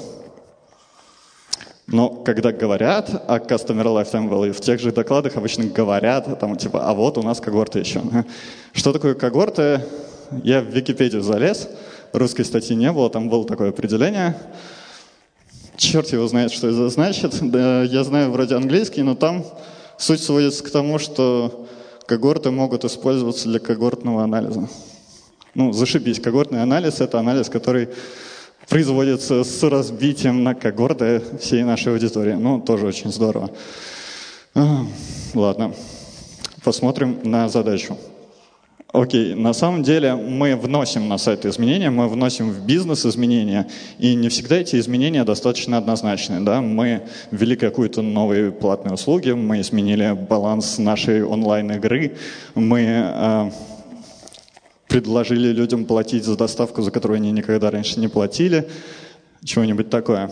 Но 1.87 2.09
когда 2.09 2.51
говорят 2.51 3.11
о 3.29 3.39
Customer 3.39 3.85
Lifetime 3.85 4.29
Value, 4.29 4.53
в 4.53 4.61
тех 4.61 4.81
же 4.81 4.91
докладах 4.91 5.37
обычно 5.37 5.65
говорят, 5.65 6.39
там, 6.41 6.57
типа, 6.57 6.89
а 6.89 6.95
вот 6.95 7.19
у 7.19 7.23
нас 7.23 7.41
когорты 7.41 7.81
еще. 7.81 8.03
Что 8.73 8.93
такое 8.93 9.15
когорты? 9.15 9.85
Я 10.43 10.63
в 10.63 10.67
Википедию 10.67 11.23
залез, 11.23 11.69
русской 12.13 12.45
статьи 12.45 12.75
не 12.75 12.91
было, 12.91 13.11
там 13.11 13.29
было 13.29 13.47
такое 13.47 13.69
определение. 13.69 14.35
Черт 15.77 16.09
его 16.09 16.27
знает, 16.27 16.53
что 16.53 16.69
это 16.69 16.89
значит. 16.89 17.37
Да, 17.43 17.83
я 17.83 18.03
знаю 18.03 18.31
вроде 18.31 18.55
английский, 18.55 19.03
но 19.03 19.15
там 19.15 19.45
суть 19.99 20.23
сводится 20.23 20.65
к 20.65 20.71
тому, 20.71 20.99
что 20.99 21.67
когорты 22.07 22.51
могут 22.51 22.85
использоваться 22.85 23.49
для 23.49 23.59
когортного 23.59 24.23
анализа. 24.23 24.69
Ну, 25.55 25.73
зашибись. 25.73 26.21
Когортный 26.21 26.63
анализ– 26.63 27.01
это 27.01 27.19
анализ, 27.19 27.49
который 27.49 27.89
производится 28.69 29.45
с 29.45 29.63
разбитием 29.63 30.43
на 30.43 30.55
когорты 30.55 31.23
всей 31.41 31.63
нашей 31.63 31.93
аудитории. 31.93 32.33
Ну, 32.33 32.61
тоже 32.61 32.87
очень 32.87 33.13
здорово. 33.13 33.51
Ладно, 35.35 35.75
посмотрим 36.63 37.19
на 37.23 37.49
задачу. 37.49 37.97
Окей, 38.93 39.35
на 39.35 39.53
самом 39.53 39.83
деле 39.83 40.15
мы 40.15 40.55
вносим 40.55 41.09
на 41.09 41.19
сайт 41.19 41.45
изменения, 41.47 41.91
мы 41.91 42.07
вносим 42.07 42.51
в 42.51 42.65
бизнес 42.65 43.05
изменения, 43.05 43.67
и 43.99 44.15
не 44.15 44.29
всегда 44.29 44.59
эти 44.59 44.77
изменения 44.77 45.25
достаточно 45.25 45.79
однозначны. 45.79 46.41
Да? 46.43 46.61
Мы 46.61 47.03
ввели 47.33 47.57
какую-то 47.57 48.03
новые 48.03 48.53
платные 48.53 48.95
услуги, 48.95 49.33
мы 49.33 49.61
изменили 49.63 50.13
баланс 50.13 50.79
нашей 50.79 51.25
онлайн-игры, 51.25 52.17
мы 52.55 52.83
э, 52.83 53.51
предложили 54.95 55.49
людям 55.49 55.87
платить 55.87 56.25
за 56.25 56.37
доставку, 56.37 56.81
за 56.81 56.93
которую 56.93 57.17
они 57.17 57.33
никогда 57.33 57.73
раньше 57.73 57.99
не 57.99 58.07
платили. 58.07 58.69
чего-нибудь 59.43 59.91
такое. 59.91 60.31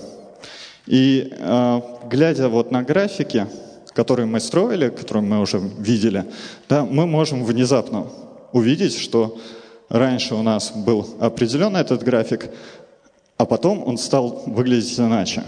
И 0.86 1.32
э, 1.36 1.80
глядя 2.08 2.48
вот 2.48 2.70
на 2.70 2.84
графики, 2.84 3.48
которые 3.92 4.26
мы 4.26 4.38
строили, 4.38 4.88
которые 4.88 5.24
мы 5.24 5.40
уже 5.40 5.58
видели, 5.58 6.26
да, 6.68 6.84
мы 6.84 7.08
можем 7.08 7.44
внезапно 7.44 8.06
увидеть, 8.52 8.96
что 8.96 9.36
раньше 9.88 10.36
у 10.36 10.42
нас 10.42 10.70
был 10.70 11.08
определенный 11.18 11.80
этот 11.80 12.04
график, 12.04 12.48
а 13.38 13.44
потом 13.44 13.82
он 13.84 13.98
стал 13.98 14.44
выглядеть 14.46 15.00
иначе. 15.00 15.42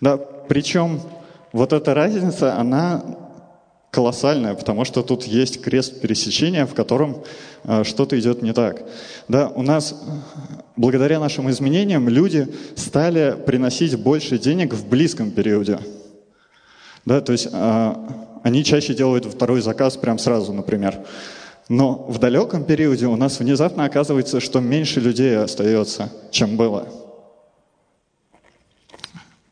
Да, 0.00 0.16
причем 0.16 1.02
вот 1.52 1.74
эта 1.74 1.92
разница, 1.92 2.56
она 2.56 3.02
колоссальная, 3.90 4.54
потому 4.54 4.84
что 4.84 5.02
тут 5.02 5.24
есть 5.24 5.60
крест 5.60 6.00
пересечения, 6.00 6.66
в 6.66 6.74
котором 6.74 7.22
э, 7.64 7.84
что-то 7.84 8.18
идет 8.18 8.42
не 8.42 8.52
так. 8.52 8.82
Да, 9.28 9.48
у 9.48 9.62
нас 9.62 9.94
благодаря 10.76 11.20
нашим 11.20 11.50
изменениям 11.50 12.08
люди 12.08 12.48
стали 12.76 13.36
приносить 13.46 13.98
больше 13.98 14.38
денег 14.38 14.74
в 14.74 14.86
близком 14.88 15.30
периоде. 15.30 15.78
Да, 17.04 17.20
то 17.20 17.32
есть 17.32 17.48
э, 17.50 17.94
они 18.42 18.62
чаще 18.64 18.94
делают 18.94 19.24
второй 19.24 19.62
заказ 19.62 19.96
прямо 19.96 20.18
сразу, 20.18 20.52
например. 20.52 20.98
Но 21.68 22.06
в 22.08 22.18
далеком 22.18 22.64
периоде 22.64 23.06
у 23.06 23.16
нас 23.16 23.40
внезапно 23.40 23.84
оказывается, 23.84 24.40
что 24.40 24.60
меньше 24.60 25.00
людей 25.00 25.36
остается, 25.36 26.10
чем 26.30 26.56
было. 26.56 26.88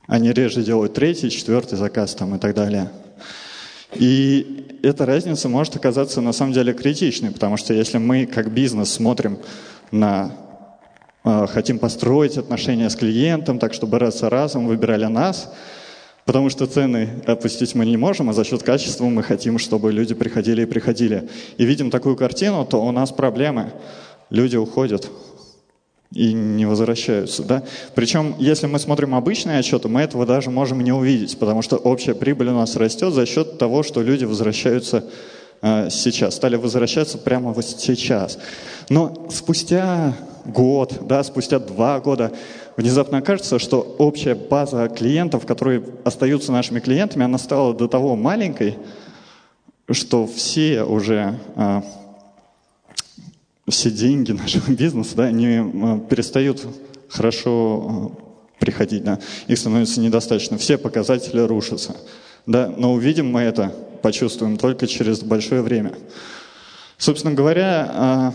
Они 0.06 0.32
реже 0.32 0.62
делают 0.62 0.94
третий, 0.94 1.30
четвертый 1.30 1.76
заказ 1.76 2.14
там 2.14 2.34
и 2.34 2.38
так 2.38 2.54
далее. 2.54 2.90
И 3.98 4.78
эта 4.82 5.06
разница 5.06 5.48
может 5.48 5.76
оказаться 5.76 6.20
на 6.20 6.32
самом 6.32 6.52
деле 6.52 6.72
критичной, 6.72 7.30
потому 7.30 7.56
что 7.56 7.74
если 7.74 7.98
мы 7.98 8.26
как 8.26 8.52
бизнес 8.52 8.92
смотрим 8.92 9.38
на 9.90 10.32
э, 11.24 11.46
хотим 11.48 11.78
построить 11.78 12.36
отношения 12.36 12.88
с 12.88 12.96
клиентом, 12.96 13.58
так 13.58 13.74
чтобы 13.74 13.98
раз 13.98 14.20
за 14.20 14.30
разом 14.30 14.66
выбирали 14.66 15.06
нас, 15.06 15.52
потому 16.24 16.50
что 16.50 16.66
цены 16.66 17.22
опустить 17.26 17.74
мы 17.74 17.86
не 17.86 17.96
можем, 17.96 18.30
а 18.30 18.32
за 18.32 18.44
счет 18.44 18.62
качества 18.62 19.04
мы 19.06 19.22
хотим, 19.22 19.58
чтобы 19.58 19.92
люди 19.92 20.14
приходили 20.14 20.62
и 20.62 20.66
приходили. 20.66 21.28
И 21.56 21.64
видим 21.64 21.90
такую 21.90 22.16
картину, 22.16 22.64
то 22.64 22.84
у 22.84 22.92
нас 22.92 23.12
проблемы. 23.12 23.72
Люди 24.30 24.56
уходят 24.56 25.08
и 26.12 26.32
не 26.32 26.66
возвращаются. 26.66 27.42
Да? 27.42 27.62
Причем, 27.94 28.34
если 28.38 28.66
мы 28.66 28.78
смотрим 28.78 29.14
обычные 29.14 29.58
отчеты, 29.58 29.88
мы 29.88 30.02
этого 30.02 30.26
даже 30.26 30.50
можем 30.50 30.80
не 30.80 30.92
увидеть, 30.92 31.38
потому 31.38 31.62
что 31.62 31.76
общая 31.76 32.14
прибыль 32.14 32.48
у 32.48 32.54
нас 32.54 32.76
растет 32.76 33.12
за 33.12 33.26
счет 33.26 33.58
того, 33.58 33.82
что 33.82 34.02
люди 34.02 34.24
возвращаются 34.24 35.04
э, 35.62 35.88
сейчас, 35.90 36.36
стали 36.36 36.56
возвращаться 36.56 37.18
прямо 37.18 37.52
вот 37.52 37.64
сейчас. 37.64 38.38
Но 38.88 39.26
спустя 39.30 40.14
год, 40.44 41.00
да, 41.02 41.24
спустя 41.24 41.58
два 41.58 41.98
года 42.00 42.32
внезапно 42.76 43.18
окажется, 43.18 43.58
что 43.58 43.80
общая 43.98 44.34
база 44.34 44.88
клиентов, 44.88 45.44
которые 45.44 45.82
остаются 46.04 46.52
нашими 46.52 46.78
клиентами, 46.78 47.24
она 47.24 47.38
стала 47.38 47.74
до 47.74 47.88
того 47.88 48.14
маленькой, 48.14 48.76
что 49.90 50.26
все 50.26 50.82
уже 50.82 51.38
э, 51.56 51.82
все 53.68 53.90
деньги 53.90 54.32
нашего 54.32 54.70
бизнеса, 54.70 55.16
да, 55.16 55.24
они 55.24 55.46
э, 55.46 56.00
перестают 56.08 56.66
хорошо 57.08 58.12
э, 58.60 58.64
приходить, 58.64 59.04
да, 59.04 59.18
их 59.46 59.58
становится 59.58 60.00
недостаточно, 60.00 60.58
все 60.58 60.78
показатели 60.78 61.40
рушатся, 61.40 61.96
да, 62.46 62.72
но 62.76 62.92
увидим 62.92 63.30
мы 63.30 63.42
это, 63.42 63.72
почувствуем 64.02 64.56
только 64.56 64.86
через 64.86 65.20
большое 65.20 65.62
время. 65.62 65.92
Собственно 66.98 67.34
говоря, 67.34 68.32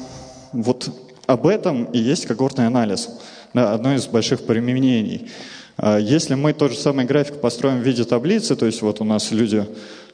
э, 0.54 0.58
вот 0.58 0.90
об 1.28 1.48
этом 1.48 1.86
и 1.86 1.98
есть 1.98 2.26
когортный 2.26 2.68
анализ, 2.68 3.10
да, 3.54 3.74
одно 3.74 3.96
из 3.96 4.08
больших 4.08 4.42
применений. 4.46 5.30
Если 6.00 6.36
мы 6.36 6.54
тот 6.54 6.74
же 6.74 6.78
самый 6.78 7.06
график 7.06 7.40
построим 7.42 7.80
в 7.80 7.84
виде 7.84 8.04
таблицы, 8.04 8.56
то 8.56 8.66
есть 8.68 8.82
вот 8.82 9.02
у 9.02 9.04
нас 9.04 9.32
люди 9.32 9.66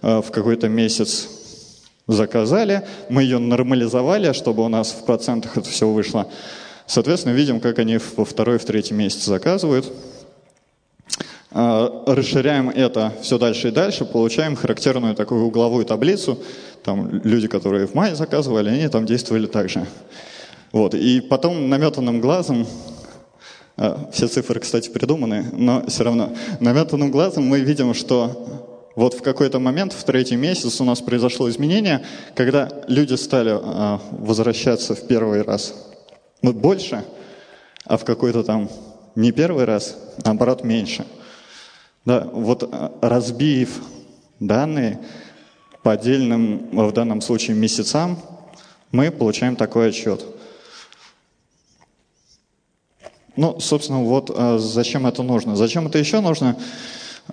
в 0.02 0.26
какой-то 0.32 0.70
месяц 0.70 1.28
заказали, 2.08 2.84
мы 3.10 3.24
ее 3.24 3.38
нормализовали, 3.38 4.32
чтобы 4.32 4.64
у 4.64 4.68
нас 4.70 4.92
в 4.92 5.06
процентах 5.06 5.58
это 5.58 5.70
все 5.70 5.88
вышло. 5.88 6.28
Соответственно, 6.86 7.34
видим, 7.34 7.60
как 7.60 7.80
они 7.80 8.00
во 8.16 8.24
второй, 8.24 8.58
в 8.58 8.66
третий 8.66 8.94
месяц 8.94 9.26
заказывают. 9.26 9.92
А, 11.52 12.04
расширяем 12.06 12.70
это 12.70 13.14
все 13.22 13.38
дальше 13.38 13.70
и 13.70 13.72
дальше, 13.72 14.06
получаем 14.06 14.56
характерную 14.56 15.16
такую 15.16 15.46
угловую 15.46 15.86
таблицу. 15.86 16.40
Там 16.84 17.22
люди, 17.24 17.48
которые 17.48 17.88
в 17.88 17.94
мае 17.94 18.16
заказывали, 18.16 18.70
они 18.70 18.88
там 18.88 19.06
действовали 19.06 19.48
так 19.48 19.70
же. 19.70 19.86
Вот. 20.72 20.94
И 20.94 21.20
потом 21.20 21.70
наметанным 21.70 22.22
глазом, 22.22 22.68
а, 23.76 24.10
все 24.14 24.28
цифры, 24.28 24.60
кстати, 24.60 24.90
придуманы, 24.90 25.46
но 25.52 25.86
все 25.88 26.04
равно, 26.04 26.34
наметанным 26.60 27.12
глазом 27.12 27.46
мы 27.46 27.60
видим, 27.60 27.94
что 27.94 28.67
вот 28.98 29.14
в 29.14 29.22
какой-то 29.22 29.60
момент, 29.60 29.94
в 29.94 30.04
третий 30.04 30.36
месяц 30.38 30.82
у 30.82 30.84
нас 30.84 31.02
произошло 31.02 31.48
изменение, 31.52 32.04
когда 32.34 32.68
люди 32.88 33.14
стали 33.14 33.52
э, 33.52 34.00
возвращаться 34.10 34.96
в 34.96 35.06
первый 35.06 35.44
раз 35.44 35.76
вот 36.42 36.56
больше, 36.56 37.06
а 37.86 37.98
в 37.98 38.06
какой-то 38.06 38.44
там 38.44 38.72
не 39.14 39.32
первый 39.32 39.66
раз, 39.66 39.96
а 40.24 40.30
наоборот 40.30 40.64
меньше. 40.64 41.06
Да, 42.06 42.28
вот 42.34 42.64
а, 42.64 42.92
разбив 43.02 43.84
данные 44.40 45.00
по 45.84 45.92
отдельным, 45.92 46.68
в 46.72 46.92
данном 46.92 47.22
случае 47.22 47.56
месяцам, 47.56 48.18
мы 48.92 49.12
получаем 49.12 49.56
такой 49.56 49.90
отчет. 49.90 50.26
Ну, 53.36 53.60
собственно, 53.60 54.04
вот 54.04 54.36
зачем 54.60 55.06
это 55.06 55.22
нужно. 55.22 55.56
Зачем 55.56 55.86
это 55.86 56.00
еще 56.00 56.20
нужно? 56.20 56.58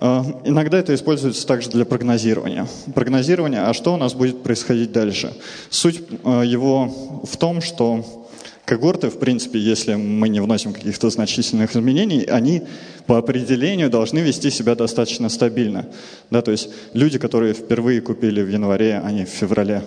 Э, 0.01 0.23
иногда 0.43 0.77
это 0.77 0.93
используется 0.93 1.45
также 1.45 1.69
для 1.69 1.85
прогнозирования. 1.85 2.67
Прогнозирование, 2.93 3.61
а 3.61 3.73
что 3.73 3.93
у 3.93 3.97
нас 3.97 4.13
будет 4.13 4.43
происходить 4.43 4.91
дальше? 4.91 5.33
Суть 5.69 6.01
э, 6.23 6.43
его 6.45 7.21
в 7.23 7.37
том, 7.37 7.61
что 7.61 8.25
когорты, 8.65 9.09
в 9.09 9.19
принципе, 9.19 9.59
если 9.59 9.95
мы 9.95 10.27
не 10.29 10.41
вносим 10.41 10.73
каких-то 10.73 11.09
значительных 11.09 11.75
изменений, 11.75 12.23
они 12.23 12.63
по 13.05 13.17
определению 13.17 13.89
должны 13.89 14.19
вести 14.19 14.49
себя 14.49 14.75
достаточно 14.75 15.29
стабильно. 15.29 15.85
Да, 16.31 16.41
то 16.41 16.51
есть 16.51 16.69
люди, 16.93 17.19
которые 17.19 17.53
впервые 17.53 18.01
купили 18.01 18.41
в 18.41 18.49
январе, 18.49 19.01
они 19.03 19.25
в 19.25 19.29
феврале 19.29 19.83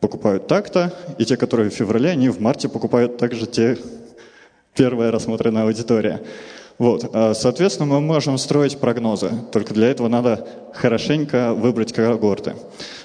покупают 0.00 0.46
так-то, 0.48 0.92
и 1.18 1.24
те, 1.24 1.36
которые 1.36 1.70
в 1.70 1.74
феврале, 1.74 2.10
они 2.10 2.28
в 2.28 2.40
марте 2.40 2.68
покупают 2.68 3.18
также 3.18 3.46
те 3.46 3.78
первая 4.74 5.10
рассмотренная 5.10 5.64
аудитория. 5.64 6.22
Вот, 6.78 7.10
а, 7.12 7.34
соответственно, 7.34 7.86
мы 7.86 8.00
можем 8.00 8.38
строить 8.38 8.78
прогнозы, 8.78 9.30
только 9.52 9.74
для 9.74 9.88
этого 9.88 10.08
надо 10.08 10.46
хорошенько 10.72 11.54
выбрать 11.54 11.92
когорты. 11.92 12.54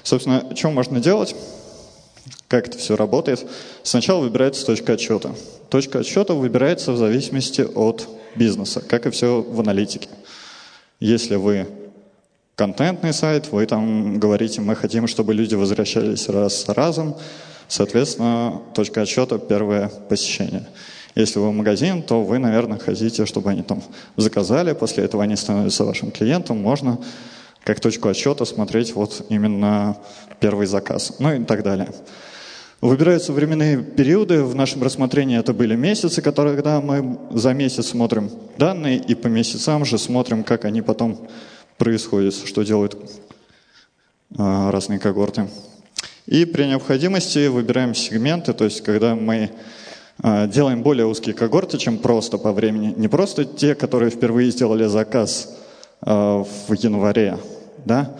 Собственно, 0.02 0.44
что 0.56 0.70
можно 0.70 1.00
делать? 1.00 1.34
Как 2.48 2.68
это 2.68 2.78
все 2.78 2.96
работает? 2.96 3.46
Сначала 3.82 4.20
выбирается 4.22 4.64
точка 4.64 4.94
отсчета. 4.94 5.32
Точка 5.68 6.00
отсчета 6.00 6.34
выбирается 6.34 6.92
в 6.92 6.96
зависимости 6.96 7.60
от 7.60 8.08
бизнеса, 8.34 8.80
как 8.80 9.06
и 9.06 9.10
все 9.10 9.42
в 9.42 9.60
аналитике. 9.60 10.08
Если 10.98 11.36
вы 11.36 11.66
контентный 12.54 13.12
сайт, 13.12 13.52
вы 13.52 13.66
там 13.66 14.18
говорите, 14.18 14.62
мы 14.62 14.74
хотим, 14.74 15.06
чтобы 15.06 15.34
люди 15.34 15.54
возвращались 15.54 16.28
раз 16.28 16.64
за 16.64 16.74
разом, 16.74 17.16
соответственно, 17.68 18.62
точка 18.74 19.02
отсчета– 19.02 19.38
первое 19.38 19.88
посещение– 20.08 20.66
если 21.18 21.40
вы 21.40 21.52
магазин, 21.52 22.02
то 22.02 22.22
вы, 22.22 22.38
наверное, 22.38 22.78
хотите, 22.78 23.26
чтобы 23.26 23.50
они 23.50 23.62
там 23.62 23.82
заказали, 24.16 24.72
после 24.72 25.04
этого 25.04 25.24
они 25.24 25.34
становятся 25.34 25.84
вашим 25.84 26.12
клиентом, 26.12 26.58
можно 26.58 26.98
как 27.64 27.80
точку 27.80 28.08
отсчета 28.08 28.44
смотреть 28.44 28.94
вот 28.94 29.26
именно 29.28 29.96
первый 30.38 30.68
заказ, 30.68 31.16
ну 31.18 31.32
и 31.34 31.44
так 31.44 31.64
далее. 31.64 31.88
Выбираются 32.80 33.32
временные 33.32 33.82
периоды. 33.82 34.44
В 34.44 34.54
нашем 34.54 34.84
рассмотрении 34.84 35.36
это 35.36 35.52
были 35.52 35.74
месяцы, 35.74 36.22
которые, 36.22 36.54
когда 36.54 36.80
мы 36.80 37.18
за 37.32 37.52
месяц 37.52 37.88
смотрим 37.88 38.30
данные, 38.56 38.98
и 38.98 39.16
по 39.16 39.26
месяцам 39.26 39.84
же 39.84 39.98
смотрим, 39.98 40.44
как 40.44 40.64
они 40.64 40.82
потом 40.82 41.28
происходят, 41.78 42.34
что 42.34 42.62
делают 42.62 42.96
а, 44.36 44.70
разные 44.70 45.00
когорты. 45.00 45.48
И 46.26 46.44
при 46.44 46.66
необходимости 46.66 47.48
выбираем 47.48 47.96
сегменты, 47.96 48.52
то 48.52 48.64
есть 48.64 48.82
когда 48.82 49.16
мы 49.16 49.50
делаем 50.22 50.82
более 50.82 51.06
узкие 51.06 51.34
когорты, 51.34 51.78
чем 51.78 51.98
просто 51.98 52.38
по 52.38 52.52
времени. 52.52 52.92
Не 52.96 53.08
просто 53.08 53.44
те, 53.44 53.74
которые 53.74 54.10
впервые 54.10 54.50
сделали 54.50 54.86
заказ 54.86 55.56
а, 56.00 56.44
в 56.44 56.72
январе, 56.72 57.38
да, 57.84 58.16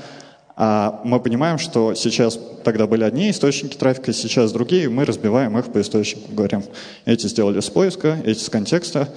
а 0.60 1.00
мы 1.04 1.20
понимаем, 1.20 1.58
что 1.58 1.94
сейчас 1.94 2.36
тогда 2.64 2.88
были 2.88 3.04
одни 3.04 3.30
источники 3.30 3.76
трафика, 3.76 4.12
сейчас 4.12 4.50
другие, 4.50 4.84
и 4.84 4.88
мы 4.88 5.04
разбиваем 5.04 5.56
их 5.56 5.72
по 5.72 5.80
источникам, 5.80 6.34
говорим, 6.34 6.64
эти 7.04 7.28
сделали 7.28 7.60
с 7.60 7.70
поиска, 7.70 8.18
эти 8.24 8.40
с 8.40 8.48
контекста, 8.48 9.08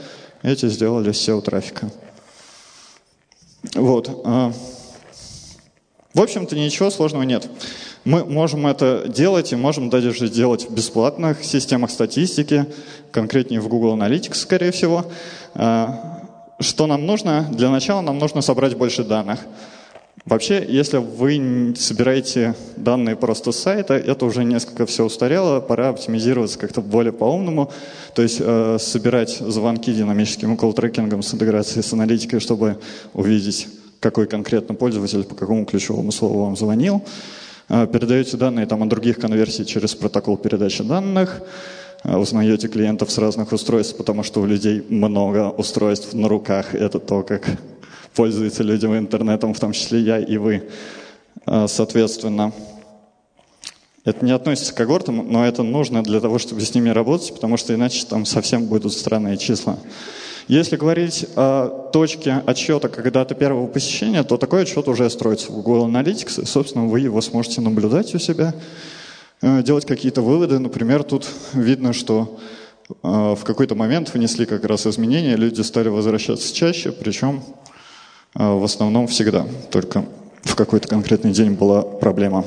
эти 0.43 0.67
сделали 0.67 1.11
с 1.11 1.27
SEO-трафика. 1.27 1.89
Вот. 3.73 4.23
В 6.13 6.19
общем-то, 6.19 6.55
ничего 6.57 6.89
сложного 6.89 7.23
нет. 7.23 7.49
Мы 8.03 8.25
можем 8.25 8.67
это 8.67 9.05
делать 9.07 9.53
и 9.53 9.55
можем 9.55 9.89
даже 9.89 10.27
делать 10.27 10.69
в 10.69 10.73
бесплатных 10.73 11.43
системах 11.43 11.89
статистики, 11.89 12.65
конкретнее 13.11 13.61
в 13.61 13.69
Google 13.69 13.95
Analytics, 13.95 14.35
скорее 14.35 14.71
всего. 14.71 15.05
А, 15.53 16.21
что 16.59 16.85
нам 16.87 17.05
нужно? 17.05 17.47
Для 17.51 17.69
начала 17.69 18.01
нам 18.01 18.19
нужно 18.19 18.41
собрать 18.41 18.75
больше 18.75 19.03
данных. 19.03 19.39
Вообще, 20.25 20.63
если 20.67 20.97
вы 20.97 21.73
собираете 21.77 22.55
данные 22.75 23.15
просто 23.15 23.51
с 23.51 23.57
сайта, 23.57 23.95
это 23.95 24.25
уже 24.25 24.43
несколько 24.43 24.85
все 24.85 25.05
устарело, 25.05 25.61
пора 25.61 25.89
оптимизироваться 25.89 26.59
как-то 26.59 26.81
более 26.81 27.11
по-умному, 27.11 27.71
то 28.13 28.21
есть 28.21 28.37
э, 28.39 28.77
собирать 28.79 29.37
звонки 29.39 29.91
динамическим 29.91 30.57
колл-трекингом 30.57 31.23
с 31.23 31.33
интеграцией 31.33 31.83
с 31.83 31.91
аналитикой, 31.93 32.39
чтобы 32.39 32.77
увидеть, 33.13 33.67
какой 34.01 34.27
конкретно 34.27 34.75
пользователь 34.75 35.23
по 35.23 35.35
какому 35.35 35.65
ключевому 35.65 36.11
слову 36.11 36.43
вам 36.43 36.57
звонил. 36.57 37.03
Э, 37.69 37.87
передаете 37.87 38.35
данные 38.35 38.65
там, 38.65 38.83
о 38.83 38.87
других 38.87 39.17
конверсий 39.17 39.65
через 39.65 39.95
протокол 39.95 40.37
передачи 40.37 40.83
данных, 40.83 41.41
э, 42.03 42.17
узнаете 42.17 42.67
клиентов 42.67 43.11
с 43.11 43.17
разных 43.19 43.53
устройств, 43.53 43.95
потому 43.95 44.23
что 44.23 44.41
у 44.41 44.45
людей 44.45 44.83
много 44.89 45.49
устройств 45.49 46.13
на 46.13 46.27
руках, 46.27 46.73
это 46.73 46.99
то, 46.99 47.21
как 47.21 47.43
пользуются 48.15 48.63
людям 48.63 48.97
интернетом, 48.97 49.53
в 49.53 49.59
том 49.59 49.71
числе 49.71 50.01
я 50.01 50.19
и 50.19 50.37
вы. 50.37 50.63
А, 51.45 51.67
соответственно, 51.67 52.51
это 54.03 54.25
не 54.25 54.31
относится 54.31 54.73
к 54.73 54.77
когортам, 54.77 55.31
но 55.31 55.45
это 55.45 55.61
нужно 55.61 56.03
для 56.03 56.19
того, 56.19 56.39
чтобы 56.39 56.61
с 56.61 56.73
ними 56.73 56.89
работать, 56.89 57.31
потому 57.33 57.55
что 57.55 57.73
иначе 57.73 58.05
там 58.07 58.25
совсем 58.25 58.65
будут 58.65 58.93
странные 58.93 59.37
числа. 59.37 59.77
Если 60.51 60.75
говорить 60.75 61.27
о 61.37 61.69
точке 61.93 62.43
отсчета 62.45 62.89
когда-то 62.89 63.35
первого 63.35 63.67
посещения, 63.67 64.21
то 64.21 64.35
такой 64.35 64.63
отсчет 64.63 64.85
уже 64.89 65.09
строится 65.09 65.49
в 65.49 65.55
Google 65.55 65.87
Analytics, 65.87 66.41
и, 66.41 66.45
собственно, 66.45 66.87
вы 66.87 66.99
его 66.99 67.21
сможете 67.21 67.61
наблюдать 67.61 68.13
у 68.15 68.19
себя, 68.19 68.53
э, 69.41 69.63
делать 69.63 69.85
какие-то 69.85 70.21
выводы. 70.21 70.59
Например, 70.59 71.03
тут 71.03 71.25
видно, 71.53 71.93
что 71.93 72.37
э, 72.89 72.93
в 73.01 73.39
какой-то 73.45 73.75
момент 73.75 74.13
внесли 74.13 74.45
как 74.45 74.65
раз 74.65 74.85
изменения, 74.85 75.37
люди 75.37 75.61
стали 75.61 75.87
возвращаться 75.87 76.53
чаще, 76.53 76.91
причем 76.91 77.45
а, 78.33 78.55
в 78.55 78.65
основном 78.65 79.07
всегда, 79.07 79.47
только 79.71 80.03
в 80.43 80.55
какой-то 80.57 80.89
конкретный 80.89 81.31
день 81.31 81.51
была 81.51 81.81
проблема. 81.81 82.43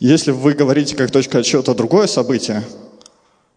Если 0.00 0.32
вы 0.32 0.52
говорите 0.52 0.96
как 0.96 1.10
точка 1.10 1.38
отсчета 1.38 1.74
другое 1.74 2.08
событие, 2.08 2.62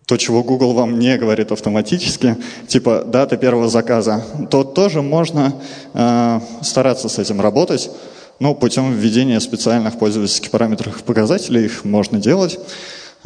то, 0.06 0.18
чего 0.18 0.44
Google 0.44 0.74
вам 0.74 1.00
не 1.00 1.18
говорит 1.18 1.52
автоматически, 1.52 2.38
типа 2.68 3.04
дата 3.06 3.38
первого 3.38 3.68
заказа, 3.70 4.24
то 4.52 4.64
тоже 4.64 5.02
можно 5.02 5.54
э, 5.94 6.40
стараться 6.62 7.10
с 7.10 7.18
этим 7.18 7.42
работать, 7.42 7.90
но 8.40 8.54
путем 8.54 8.94
введения 8.94 9.40
специальных 9.40 9.98
пользовательских 9.98 10.52
параметров 10.52 11.04
показателей 11.04 11.66
их 11.66 11.86
можно 11.86 12.20
делать. 12.20 12.60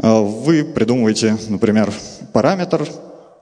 Э, 0.02 0.22
вы 0.22 0.64
придумываете, 0.64 1.38
например, 1.50 1.92
параметр, 2.32 2.88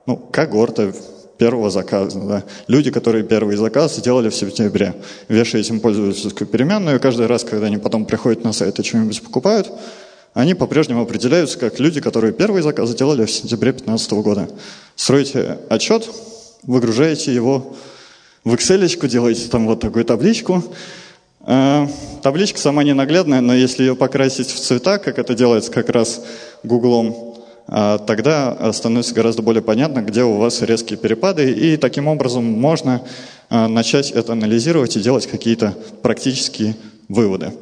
ну, 0.08 0.18
когорта, 0.18 0.94
первого 1.38 1.70
заказа. 1.70 2.20
Да. 2.20 2.44
Люди, 2.68 2.92
которые 2.92 3.24
первый 3.24 3.56
заказ 3.58 3.96
сделали 3.96 4.30
в 4.30 4.36
сентябре, 4.36 4.96
вешаете 5.28 5.74
им 5.74 5.80
пользовательскую 5.80 6.48
переменную, 6.48 6.98
и 6.98 7.00
каждый 7.00 7.28
раз, 7.28 7.44
когда 7.44 7.68
они 7.68 7.78
потом 7.78 8.06
приходят 8.06 8.44
на 8.44 8.54
сайт 8.54 8.80
и 8.80 8.84
что-нибудь 8.84 9.22
покупают, 9.22 9.72
они 10.38 10.54
по-прежнему 10.54 11.02
определяются 11.02 11.58
как 11.58 11.80
люди, 11.80 12.00
которые 12.00 12.32
первый 12.32 12.62
заказ 12.62 12.92
сделали 12.92 13.26
в 13.26 13.32
сентябре 13.32 13.72
2015 13.72 14.12
года. 14.14 14.48
Строите 14.96 15.58
отчет, 15.68 16.08
выгружаете 16.62 17.34
его 17.34 17.76
в 18.44 18.54
Excel, 18.54 19.08
делаете 19.08 19.50
там 19.50 19.66
вот 19.66 19.80
такую 19.80 20.06
табличку. 20.06 20.64
Э, 21.42 21.88
табличка 22.22 22.60
сама 22.60 22.84
не 22.84 22.94
наглядная, 22.94 23.42
но 23.42 23.56
если 23.56 23.82
ее 23.82 23.96
покрасить 23.96 24.52
в 24.52 24.60
цвета, 24.60 25.00
как 25.00 25.18
это 25.18 25.34
делается 25.34 25.72
как 25.72 25.90
раз 25.90 26.22
Гуглом, 26.62 27.36
а 27.68 27.98
тогда 27.98 28.72
становится 28.74 29.16
гораздо 29.16 29.42
более 29.42 29.64
понятно, 29.64 30.04
где 30.04 30.24
у 30.24 30.38
вас 30.38 30.62
резкие 30.62 31.00
перепады, 31.00 31.52
и 31.52 31.78
таким 31.78 32.08
образом 32.08 32.44
можно 32.46 33.02
а, 33.50 33.68
начать 33.68 34.12
это 34.12 34.34
анализировать 34.34 34.98
и 34.98 35.02
делать 35.02 35.26
какие-то 35.26 35.74
практические 36.04 36.76
выводы. 37.10 37.54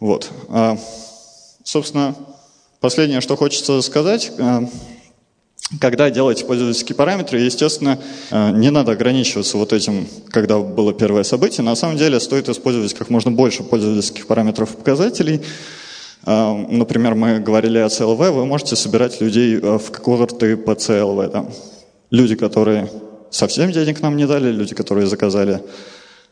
Вот. 0.00 0.28
Собственно, 1.66 2.14
последнее, 2.78 3.20
что 3.20 3.34
хочется 3.34 3.82
сказать, 3.82 4.30
когда 5.80 6.10
делаете 6.10 6.44
пользовательские 6.44 6.94
параметры, 6.94 7.40
естественно, 7.40 7.98
не 8.30 8.70
надо 8.70 8.92
ограничиваться 8.92 9.58
вот 9.58 9.72
этим, 9.72 10.06
когда 10.28 10.60
было 10.60 10.94
первое 10.94 11.24
событие. 11.24 11.64
На 11.64 11.74
самом 11.74 11.96
деле 11.96 12.20
стоит 12.20 12.48
использовать 12.48 12.94
как 12.94 13.10
можно 13.10 13.32
больше 13.32 13.64
пользовательских 13.64 14.28
параметров 14.28 14.74
и 14.74 14.76
показателей, 14.76 15.42
Например, 16.24 17.14
мы 17.14 17.38
говорили 17.38 17.78
о 17.78 17.86
CLV, 17.86 18.32
вы 18.32 18.46
можете 18.46 18.74
собирать 18.74 19.20
людей 19.20 19.60
э, 19.60 19.78
в 19.78 19.92
когорты 19.92 20.56
по 20.56 20.72
CLV. 20.72 21.30
Там. 21.30 21.52
Люди, 22.10 22.34
которые 22.34 22.90
совсем 23.30 23.70
денег 23.70 24.02
нам 24.02 24.16
не 24.16 24.26
дали, 24.26 24.50
люди, 24.50 24.74
которые 24.74 25.06
заказали 25.06 25.62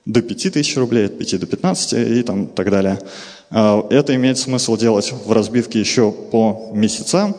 до 0.05 0.21
5000 0.21 0.77
рублей, 0.79 1.07
от 1.07 1.17
5 1.17 1.41
до 1.41 1.47
15 1.47 1.93
и 1.93 2.23
там, 2.25 2.49
так 2.49 2.71
далее. 2.71 2.99
А, 3.57 3.87
это 3.89 4.17
имеет 4.17 4.37
смысл 4.37 4.77
делать 4.77 5.13
в 5.13 5.31
разбивке 5.31 5.79
еще 5.79 6.11
по 6.11 6.71
месяцам. 6.73 7.37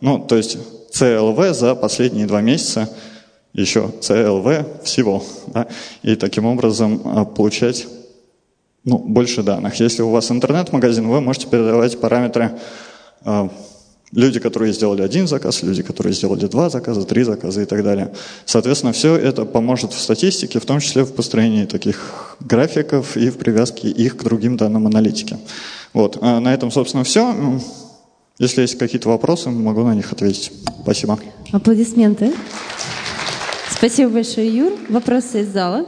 Ну, 0.00 0.20
то 0.20 0.36
есть 0.36 0.58
CLV 0.92 1.52
за 1.54 1.74
последние 1.74 2.26
два 2.26 2.40
месяца, 2.40 2.88
еще 3.52 3.90
CLV 4.00 4.84
всего. 4.84 5.24
Да? 5.48 5.66
И 6.02 6.14
таким 6.14 6.46
образом 6.46 7.02
а, 7.04 7.24
получать 7.24 7.88
ну, 8.84 8.98
больше 8.98 9.42
данных. 9.42 9.74
Если 9.80 10.02
у 10.02 10.10
вас 10.10 10.30
интернет-магазин, 10.30 11.08
вы 11.08 11.20
можете 11.20 11.48
передавать 11.48 12.00
параметры 12.00 12.52
э, 13.24 13.48
люди, 14.12 14.40
которые 14.40 14.72
сделали 14.72 15.02
один 15.02 15.26
заказ, 15.26 15.62
люди, 15.62 15.82
которые 15.82 16.12
сделали 16.12 16.46
два 16.46 16.70
заказа, 16.70 17.04
три 17.04 17.22
заказа 17.22 17.62
и 17.62 17.64
так 17.64 17.82
далее. 17.82 18.12
Соответственно, 18.44 18.92
все 18.92 19.16
это 19.16 19.44
поможет 19.44 19.92
в 19.92 20.00
статистике, 20.00 20.60
в 20.60 20.64
том 20.64 20.80
числе 20.80 21.04
в 21.04 21.12
построении 21.12 21.64
таких 21.64 22.36
графиков 22.40 23.16
и 23.16 23.30
в 23.30 23.36
привязке 23.36 23.88
их 23.88 24.16
к 24.16 24.24
другим 24.24 24.56
данным 24.56 24.86
аналитики. 24.86 25.38
Вот. 25.92 26.18
А 26.20 26.40
на 26.40 26.52
этом, 26.52 26.70
собственно, 26.70 27.04
все. 27.04 27.60
Если 28.38 28.60
есть 28.60 28.76
какие-то 28.78 29.08
вопросы, 29.08 29.50
могу 29.50 29.82
на 29.82 29.94
них 29.94 30.12
ответить. 30.12 30.52
Спасибо. 30.82 31.18
Аплодисменты. 31.52 32.34
Спасибо 33.70 34.10
большое, 34.10 34.54
Юр. 34.54 34.72
Вопросы 34.88 35.40
из 35.40 35.48
зала? 35.48 35.86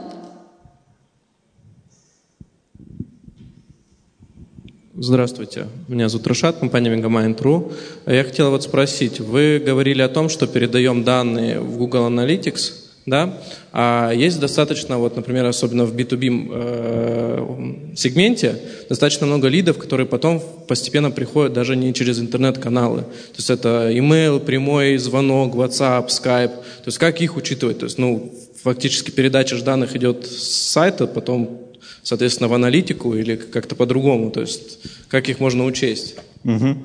Здравствуйте, 4.95 5.67
меня 5.87 6.09
зовут 6.09 6.25
Рашат, 6.25 6.57
компания 6.57 6.89
Megamind.ru. 6.89 7.71
Я 8.07 8.23
хотел 8.23 8.49
вот 8.49 8.63
спросить, 8.63 9.19
вы 9.19 9.61
говорили 9.63 10.01
о 10.01 10.09
том, 10.09 10.29
что 10.29 10.47
передаем 10.47 11.03
данные 11.03 11.59
в 11.59 11.77
Google 11.77 12.07
Analytics, 12.07 12.73
да? 13.05 13.37
А 13.71 14.11
есть 14.11 14.39
достаточно, 14.39 14.97
вот, 14.97 15.15
например, 15.15 15.45
особенно 15.45 15.85
в 15.85 15.95
B2B 15.95 16.49
э, 16.51 17.95
сегменте, 17.95 18.55
достаточно 18.89 19.27
много 19.27 19.47
лидов, 19.47 19.77
которые 19.77 20.07
потом 20.07 20.41
постепенно 20.67 21.11
приходят 21.11 21.53
даже 21.53 21.75
не 21.75 21.93
через 21.93 22.19
интернет-каналы. 22.19 23.01
То 23.01 23.37
есть 23.37 23.51
это 23.51 23.91
email, 23.91 24.39
прямой 24.39 24.97
звонок, 24.97 25.53
WhatsApp, 25.53 26.07
Skype. 26.07 26.47
То 26.47 26.87
есть 26.87 26.97
как 26.97 27.21
их 27.21 27.37
учитывать? 27.37 27.77
То 27.77 27.85
есть, 27.85 27.99
ну, 27.99 28.33
фактически 28.63 29.11
передача 29.11 29.63
данных 29.63 29.95
идет 29.95 30.25
с 30.25 30.71
сайта, 30.71 31.05
потом 31.05 31.68
соответственно, 32.09 32.49
в 32.49 32.55
аналитику 32.55 33.13
или 33.13 33.35
как-то 33.35 33.75
по-другому? 33.75 34.31
То 34.31 34.41
есть 34.41 34.79
как 35.09 35.29
их 35.29 35.39
можно 35.39 35.63
учесть? 35.63 36.15
Угу. 36.43 36.77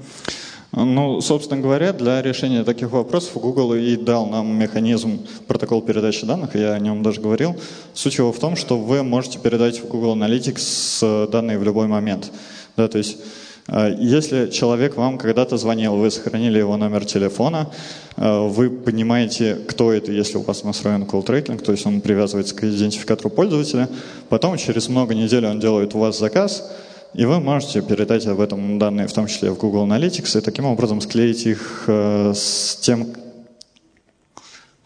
Ну, 0.72 1.20
собственно 1.22 1.62
говоря, 1.62 1.94
для 1.94 2.20
решения 2.20 2.62
таких 2.62 2.90
вопросов 2.90 3.32
Google 3.32 3.74
и 3.74 3.96
дал 3.96 4.26
нам 4.26 4.54
механизм 4.58 5.26
протокол 5.46 5.80
передачи 5.80 6.26
данных, 6.26 6.54
я 6.54 6.74
о 6.74 6.78
нем 6.78 7.02
даже 7.02 7.22
говорил. 7.22 7.56
Суть 7.94 8.18
его 8.18 8.32
в 8.32 8.38
том, 8.38 8.54
что 8.54 8.78
вы 8.78 9.02
можете 9.02 9.38
передать 9.38 9.80
в 9.80 9.88
Google 9.88 10.14
Analytics 10.14 11.30
данные 11.30 11.58
в 11.58 11.64
любой 11.64 11.86
момент. 11.86 12.30
Да, 12.76 12.86
то 12.88 12.98
есть 12.98 13.16
если 13.68 14.50
человек 14.50 14.96
вам 14.96 15.16
когда-то 15.16 15.56
звонил, 15.56 15.96
вы 15.96 16.10
сохранили 16.10 16.58
его 16.58 16.76
номер 16.76 17.06
телефона, 17.06 17.70
а, 18.16 18.46
вы 18.46 18.68
понимаете, 18.68 19.54
кто 19.54 19.92
это, 19.92 20.12
если 20.12 20.36
у 20.36 20.42
вас 20.42 20.64
настроен 20.64 21.04
call 21.04 21.24
tracking, 21.24 21.58
то 21.58 21.72
есть 21.72 21.86
он 21.86 22.00
привязывается 22.00 22.54
к 22.54 22.62
идентификатору 22.64 23.30
пользователя. 23.30 23.88
Потом 24.28 24.56
через 24.58 24.88
много 24.88 25.14
недель 25.14 25.46
он 25.46 25.60
делает 25.60 25.94
у 25.94 25.98
вас 25.98 26.18
заказ, 26.18 26.70
и 27.14 27.24
вы 27.24 27.40
можете 27.40 27.80
передать 27.80 28.26
об 28.26 28.40
этом 28.40 28.78
данные, 28.78 29.06
в 29.06 29.12
том 29.12 29.28
числе 29.28 29.50
в 29.50 29.56
Google 29.56 29.86
Analytics, 29.86 30.38
и 30.38 30.40
таким 30.42 30.66
образом 30.66 31.00
склеить 31.00 31.46
их 31.46 31.84
а, 31.86 32.32
с 32.34 32.76
тем, 32.82 33.08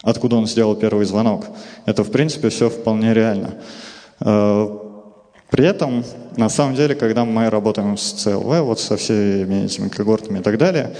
откуда 0.03 0.37
он 0.37 0.47
сделал 0.47 0.75
первый 0.75 1.05
звонок. 1.05 1.45
Это, 1.85 2.05
в 2.05 2.11
принципе, 2.11 2.47
все 2.47 2.69
вполне 2.69 3.13
реально. 3.13 3.55
При 5.49 5.65
этом, 5.65 6.03
на 6.37 6.49
самом 6.49 6.75
деле, 6.75 6.95
когда 6.95 7.25
мы 7.25 7.49
работаем 7.49 7.97
с 7.97 8.13
CLV, 8.13 8.61
вот 8.61 8.79
со 8.79 8.97
всеми 8.97 9.65
этими 9.65 9.89
когортами 9.89 10.39
и 10.39 10.41
так 10.41 10.57
далее, 10.57 10.95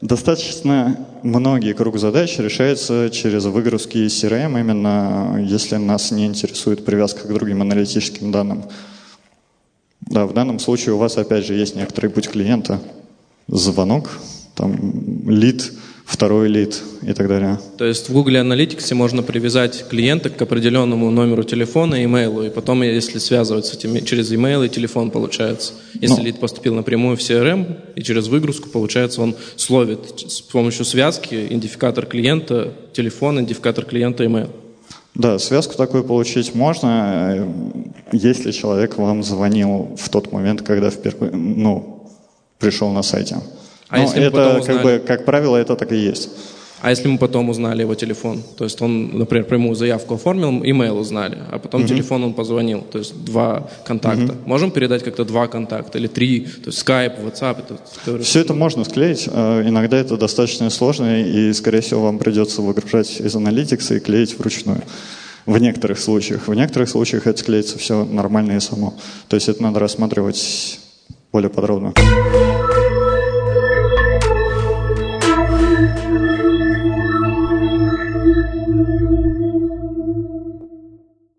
достаточно 0.00 0.96
многие 1.22 1.72
круг 1.72 1.98
задач 1.98 2.38
решаются 2.38 3.10
через 3.10 3.44
выгрузки 3.44 3.98
из 3.98 4.22
CRM, 4.22 4.60
именно 4.60 5.44
если 5.44 5.76
нас 5.76 6.12
не 6.12 6.26
интересует 6.26 6.84
привязка 6.84 7.26
к 7.26 7.32
другим 7.32 7.62
аналитическим 7.62 8.30
данным. 8.30 8.64
Да, 10.02 10.26
в 10.26 10.32
данном 10.32 10.60
случае 10.60 10.94
у 10.94 10.98
вас, 10.98 11.18
опять 11.18 11.44
же, 11.44 11.54
есть 11.54 11.76
некоторый 11.76 12.10
путь 12.10 12.28
клиента, 12.28 12.80
звонок, 13.48 14.10
там, 14.54 15.28
лид, 15.28 15.72
второй 16.10 16.48
лид 16.48 16.82
и 17.02 17.12
так 17.12 17.28
далее. 17.28 17.58
То 17.78 17.84
есть 17.84 18.08
в 18.08 18.12
Google 18.12 18.32
Analytics 18.32 18.94
можно 18.94 19.22
привязать 19.22 19.86
клиента 19.88 20.28
к 20.28 20.42
определенному 20.42 21.10
номеру 21.10 21.44
телефона 21.44 21.94
и 21.94 22.04
имейлу, 22.04 22.42
и 22.42 22.50
потом, 22.50 22.82
если 22.82 23.18
связывать 23.18 23.66
с 23.66 23.74
этим 23.74 24.04
через 24.04 24.32
имейл 24.32 24.64
и 24.64 24.68
телефон, 24.68 25.10
получается. 25.12 25.72
Если 25.94 26.16
ну, 26.16 26.24
лид 26.24 26.40
поступил 26.40 26.74
напрямую 26.74 27.16
в 27.16 27.20
CRM, 27.20 27.76
и 27.94 28.02
через 28.02 28.26
выгрузку, 28.26 28.68
получается, 28.68 29.22
он 29.22 29.36
словит 29.54 30.00
с 30.16 30.40
помощью 30.40 30.84
связки 30.84 31.46
идентификатор 31.46 32.06
клиента, 32.06 32.72
телефон, 32.92 33.36
идентификатор 33.36 33.84
клиента, 33.84 34.26
имейл. 34.26 34.50
Да, 35.14 35.38
связку 35.38 35.76
такую 35.76 36.04
получить 36.04 36.54
можно, 36.54 37.34
э, 37.36 37.48
если 38.12 38.50
человек 38.50 38.98
вам 38.98 39.22
звонил 39.22 39.96
в 39.96 40.08
тот 40.08 40.32
момент, 40.32 40.62
когда 40.62 40.90
впервые, 40.90 41.32
ну, 41.32 42.08
пришел 42.58 42.90
на 42.90 43.02
сайте. 43.02 43.36
А 43.90 43.96
Но 43.96 44.02
если 44.02 44.22
это, 44.22 44.58
узнали... 44.58 44.66
как 44.66 44.82
бы, 44.82 45.02
как 45.06 45.24
правило, 45.24 45.56
это 45.56 45.76
так 45.76 45.92
и 45.92 45.96
есть. 45.96 46.30
А 46.82 46.90
если 46.90 47.08
мы 47.08 47.18
потом 47.18 47.50
узнали 47.50 47.82
его 47.82 47.94
телефон? 47.94 48.42
То 48.56 48.64
есть 48.64 48.80
он, 48.80 49.18
например, 49.18 49.44
прямую 49.44 49.74
заявку 49.74 50.14
оформил, 50.14 50.64
имейл 50.64 50.98
узнали, 50.98 51.38
а 51.50 51.58
потом 51.58 51.82
uh-huh. 51.82 51.88
телефон 51.88 52.24
он 52.24 52.32
позвонил. 52.32 52.80
То 52.80 52.98
есть 52.98 53.22
два 53.22 53.68
контакта. 53.84 54.32
Uh-huh. 54.32 54.46
Можем 54.46 54.70
передать 54.70 55.02
как-то 55.02 55.26
два 55.26 55.46
контакта 55.46 55.98
или 55.98 56.06
три? 56.06 56.40
То 56.40 56.70
есть 56.70 56.82
Skype, 56.82 57.22
WhatsApp. 57.22 57.64
Это, 58.06 58.22
Все 58.22 58.40
это 58.40 58.54
можно 58.54 58.84
склеить. 58.84 59.28
Э, 59.30 59.62
иногда 59.66 59.98
это 59.98 60.16
достаточно 60.16 60.70
сложно, 60.70 61.22
и, 61.22 61.52
скорее 61.52 61.82
всего, 61.82 62.02
вам 62.02 62.18
придется 62.18 62.62
выгружать 62.62 63.20
из 63.20 63.36
Analytics 63.36 63.96
и 63.96 64.00
клеить 64.00 64.38
вручную. 64.38 64.80
В 65.44 65.58
некоторых 65.58 65.98
случаях. 65.98 66.48
В 66.48 66.54
некоторых 66.54 66.88
случаях 66.88 67.26
это 67.26 67.38
склеится 67.38 67.78
все 67.78 68.04
нормально 68.04 68.52
и 68.52 68.60
само. 68.60 68.94
То 69.28 69.36
есть 69.36 69.48
это 69.48 69.62
надо 69.62 69.80
рассматривать 69.80 70.78
более 71.32 71.50
подробно. 71.50 71.92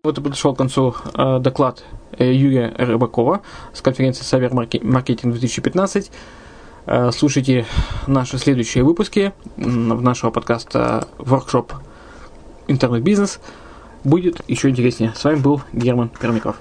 Вот 0.04 0.18
и 0.18 0.20
подошел 0.20 0.52
к 0.52 0.58
концу 0.58 0.96
э, 1.14 1.38
доклад 1.38 1.84
э, 2.18 2.34
Юрия 2.34 2.74
Рыбакова 2.76 3.42
с 3.72 3.80
конференции 3.82 4.24
Савер 4.24 4.52
Маркетинг 4.52 5.30
2015. 5.30 6.10
Э, 6.86 7.12
слушайте 7.12 7.66
наши 8.08 8.36
следующие 8.36 8.82
выпуски 8.82 9.32
нашего 9.56 10.32
подкаста 10.32 11.06
Workshop 11.18 11.74
Интернет-бизнес. 12.66 13.38
Будет 14.02 14.42
еще 14.48 14.70
интереснее. 14.70 15.12
С 15.14 15.22
вами 15.22 15.36
был 15.36 15.62
Герман 15.72 16.08
Пермяков. 16.08 16.56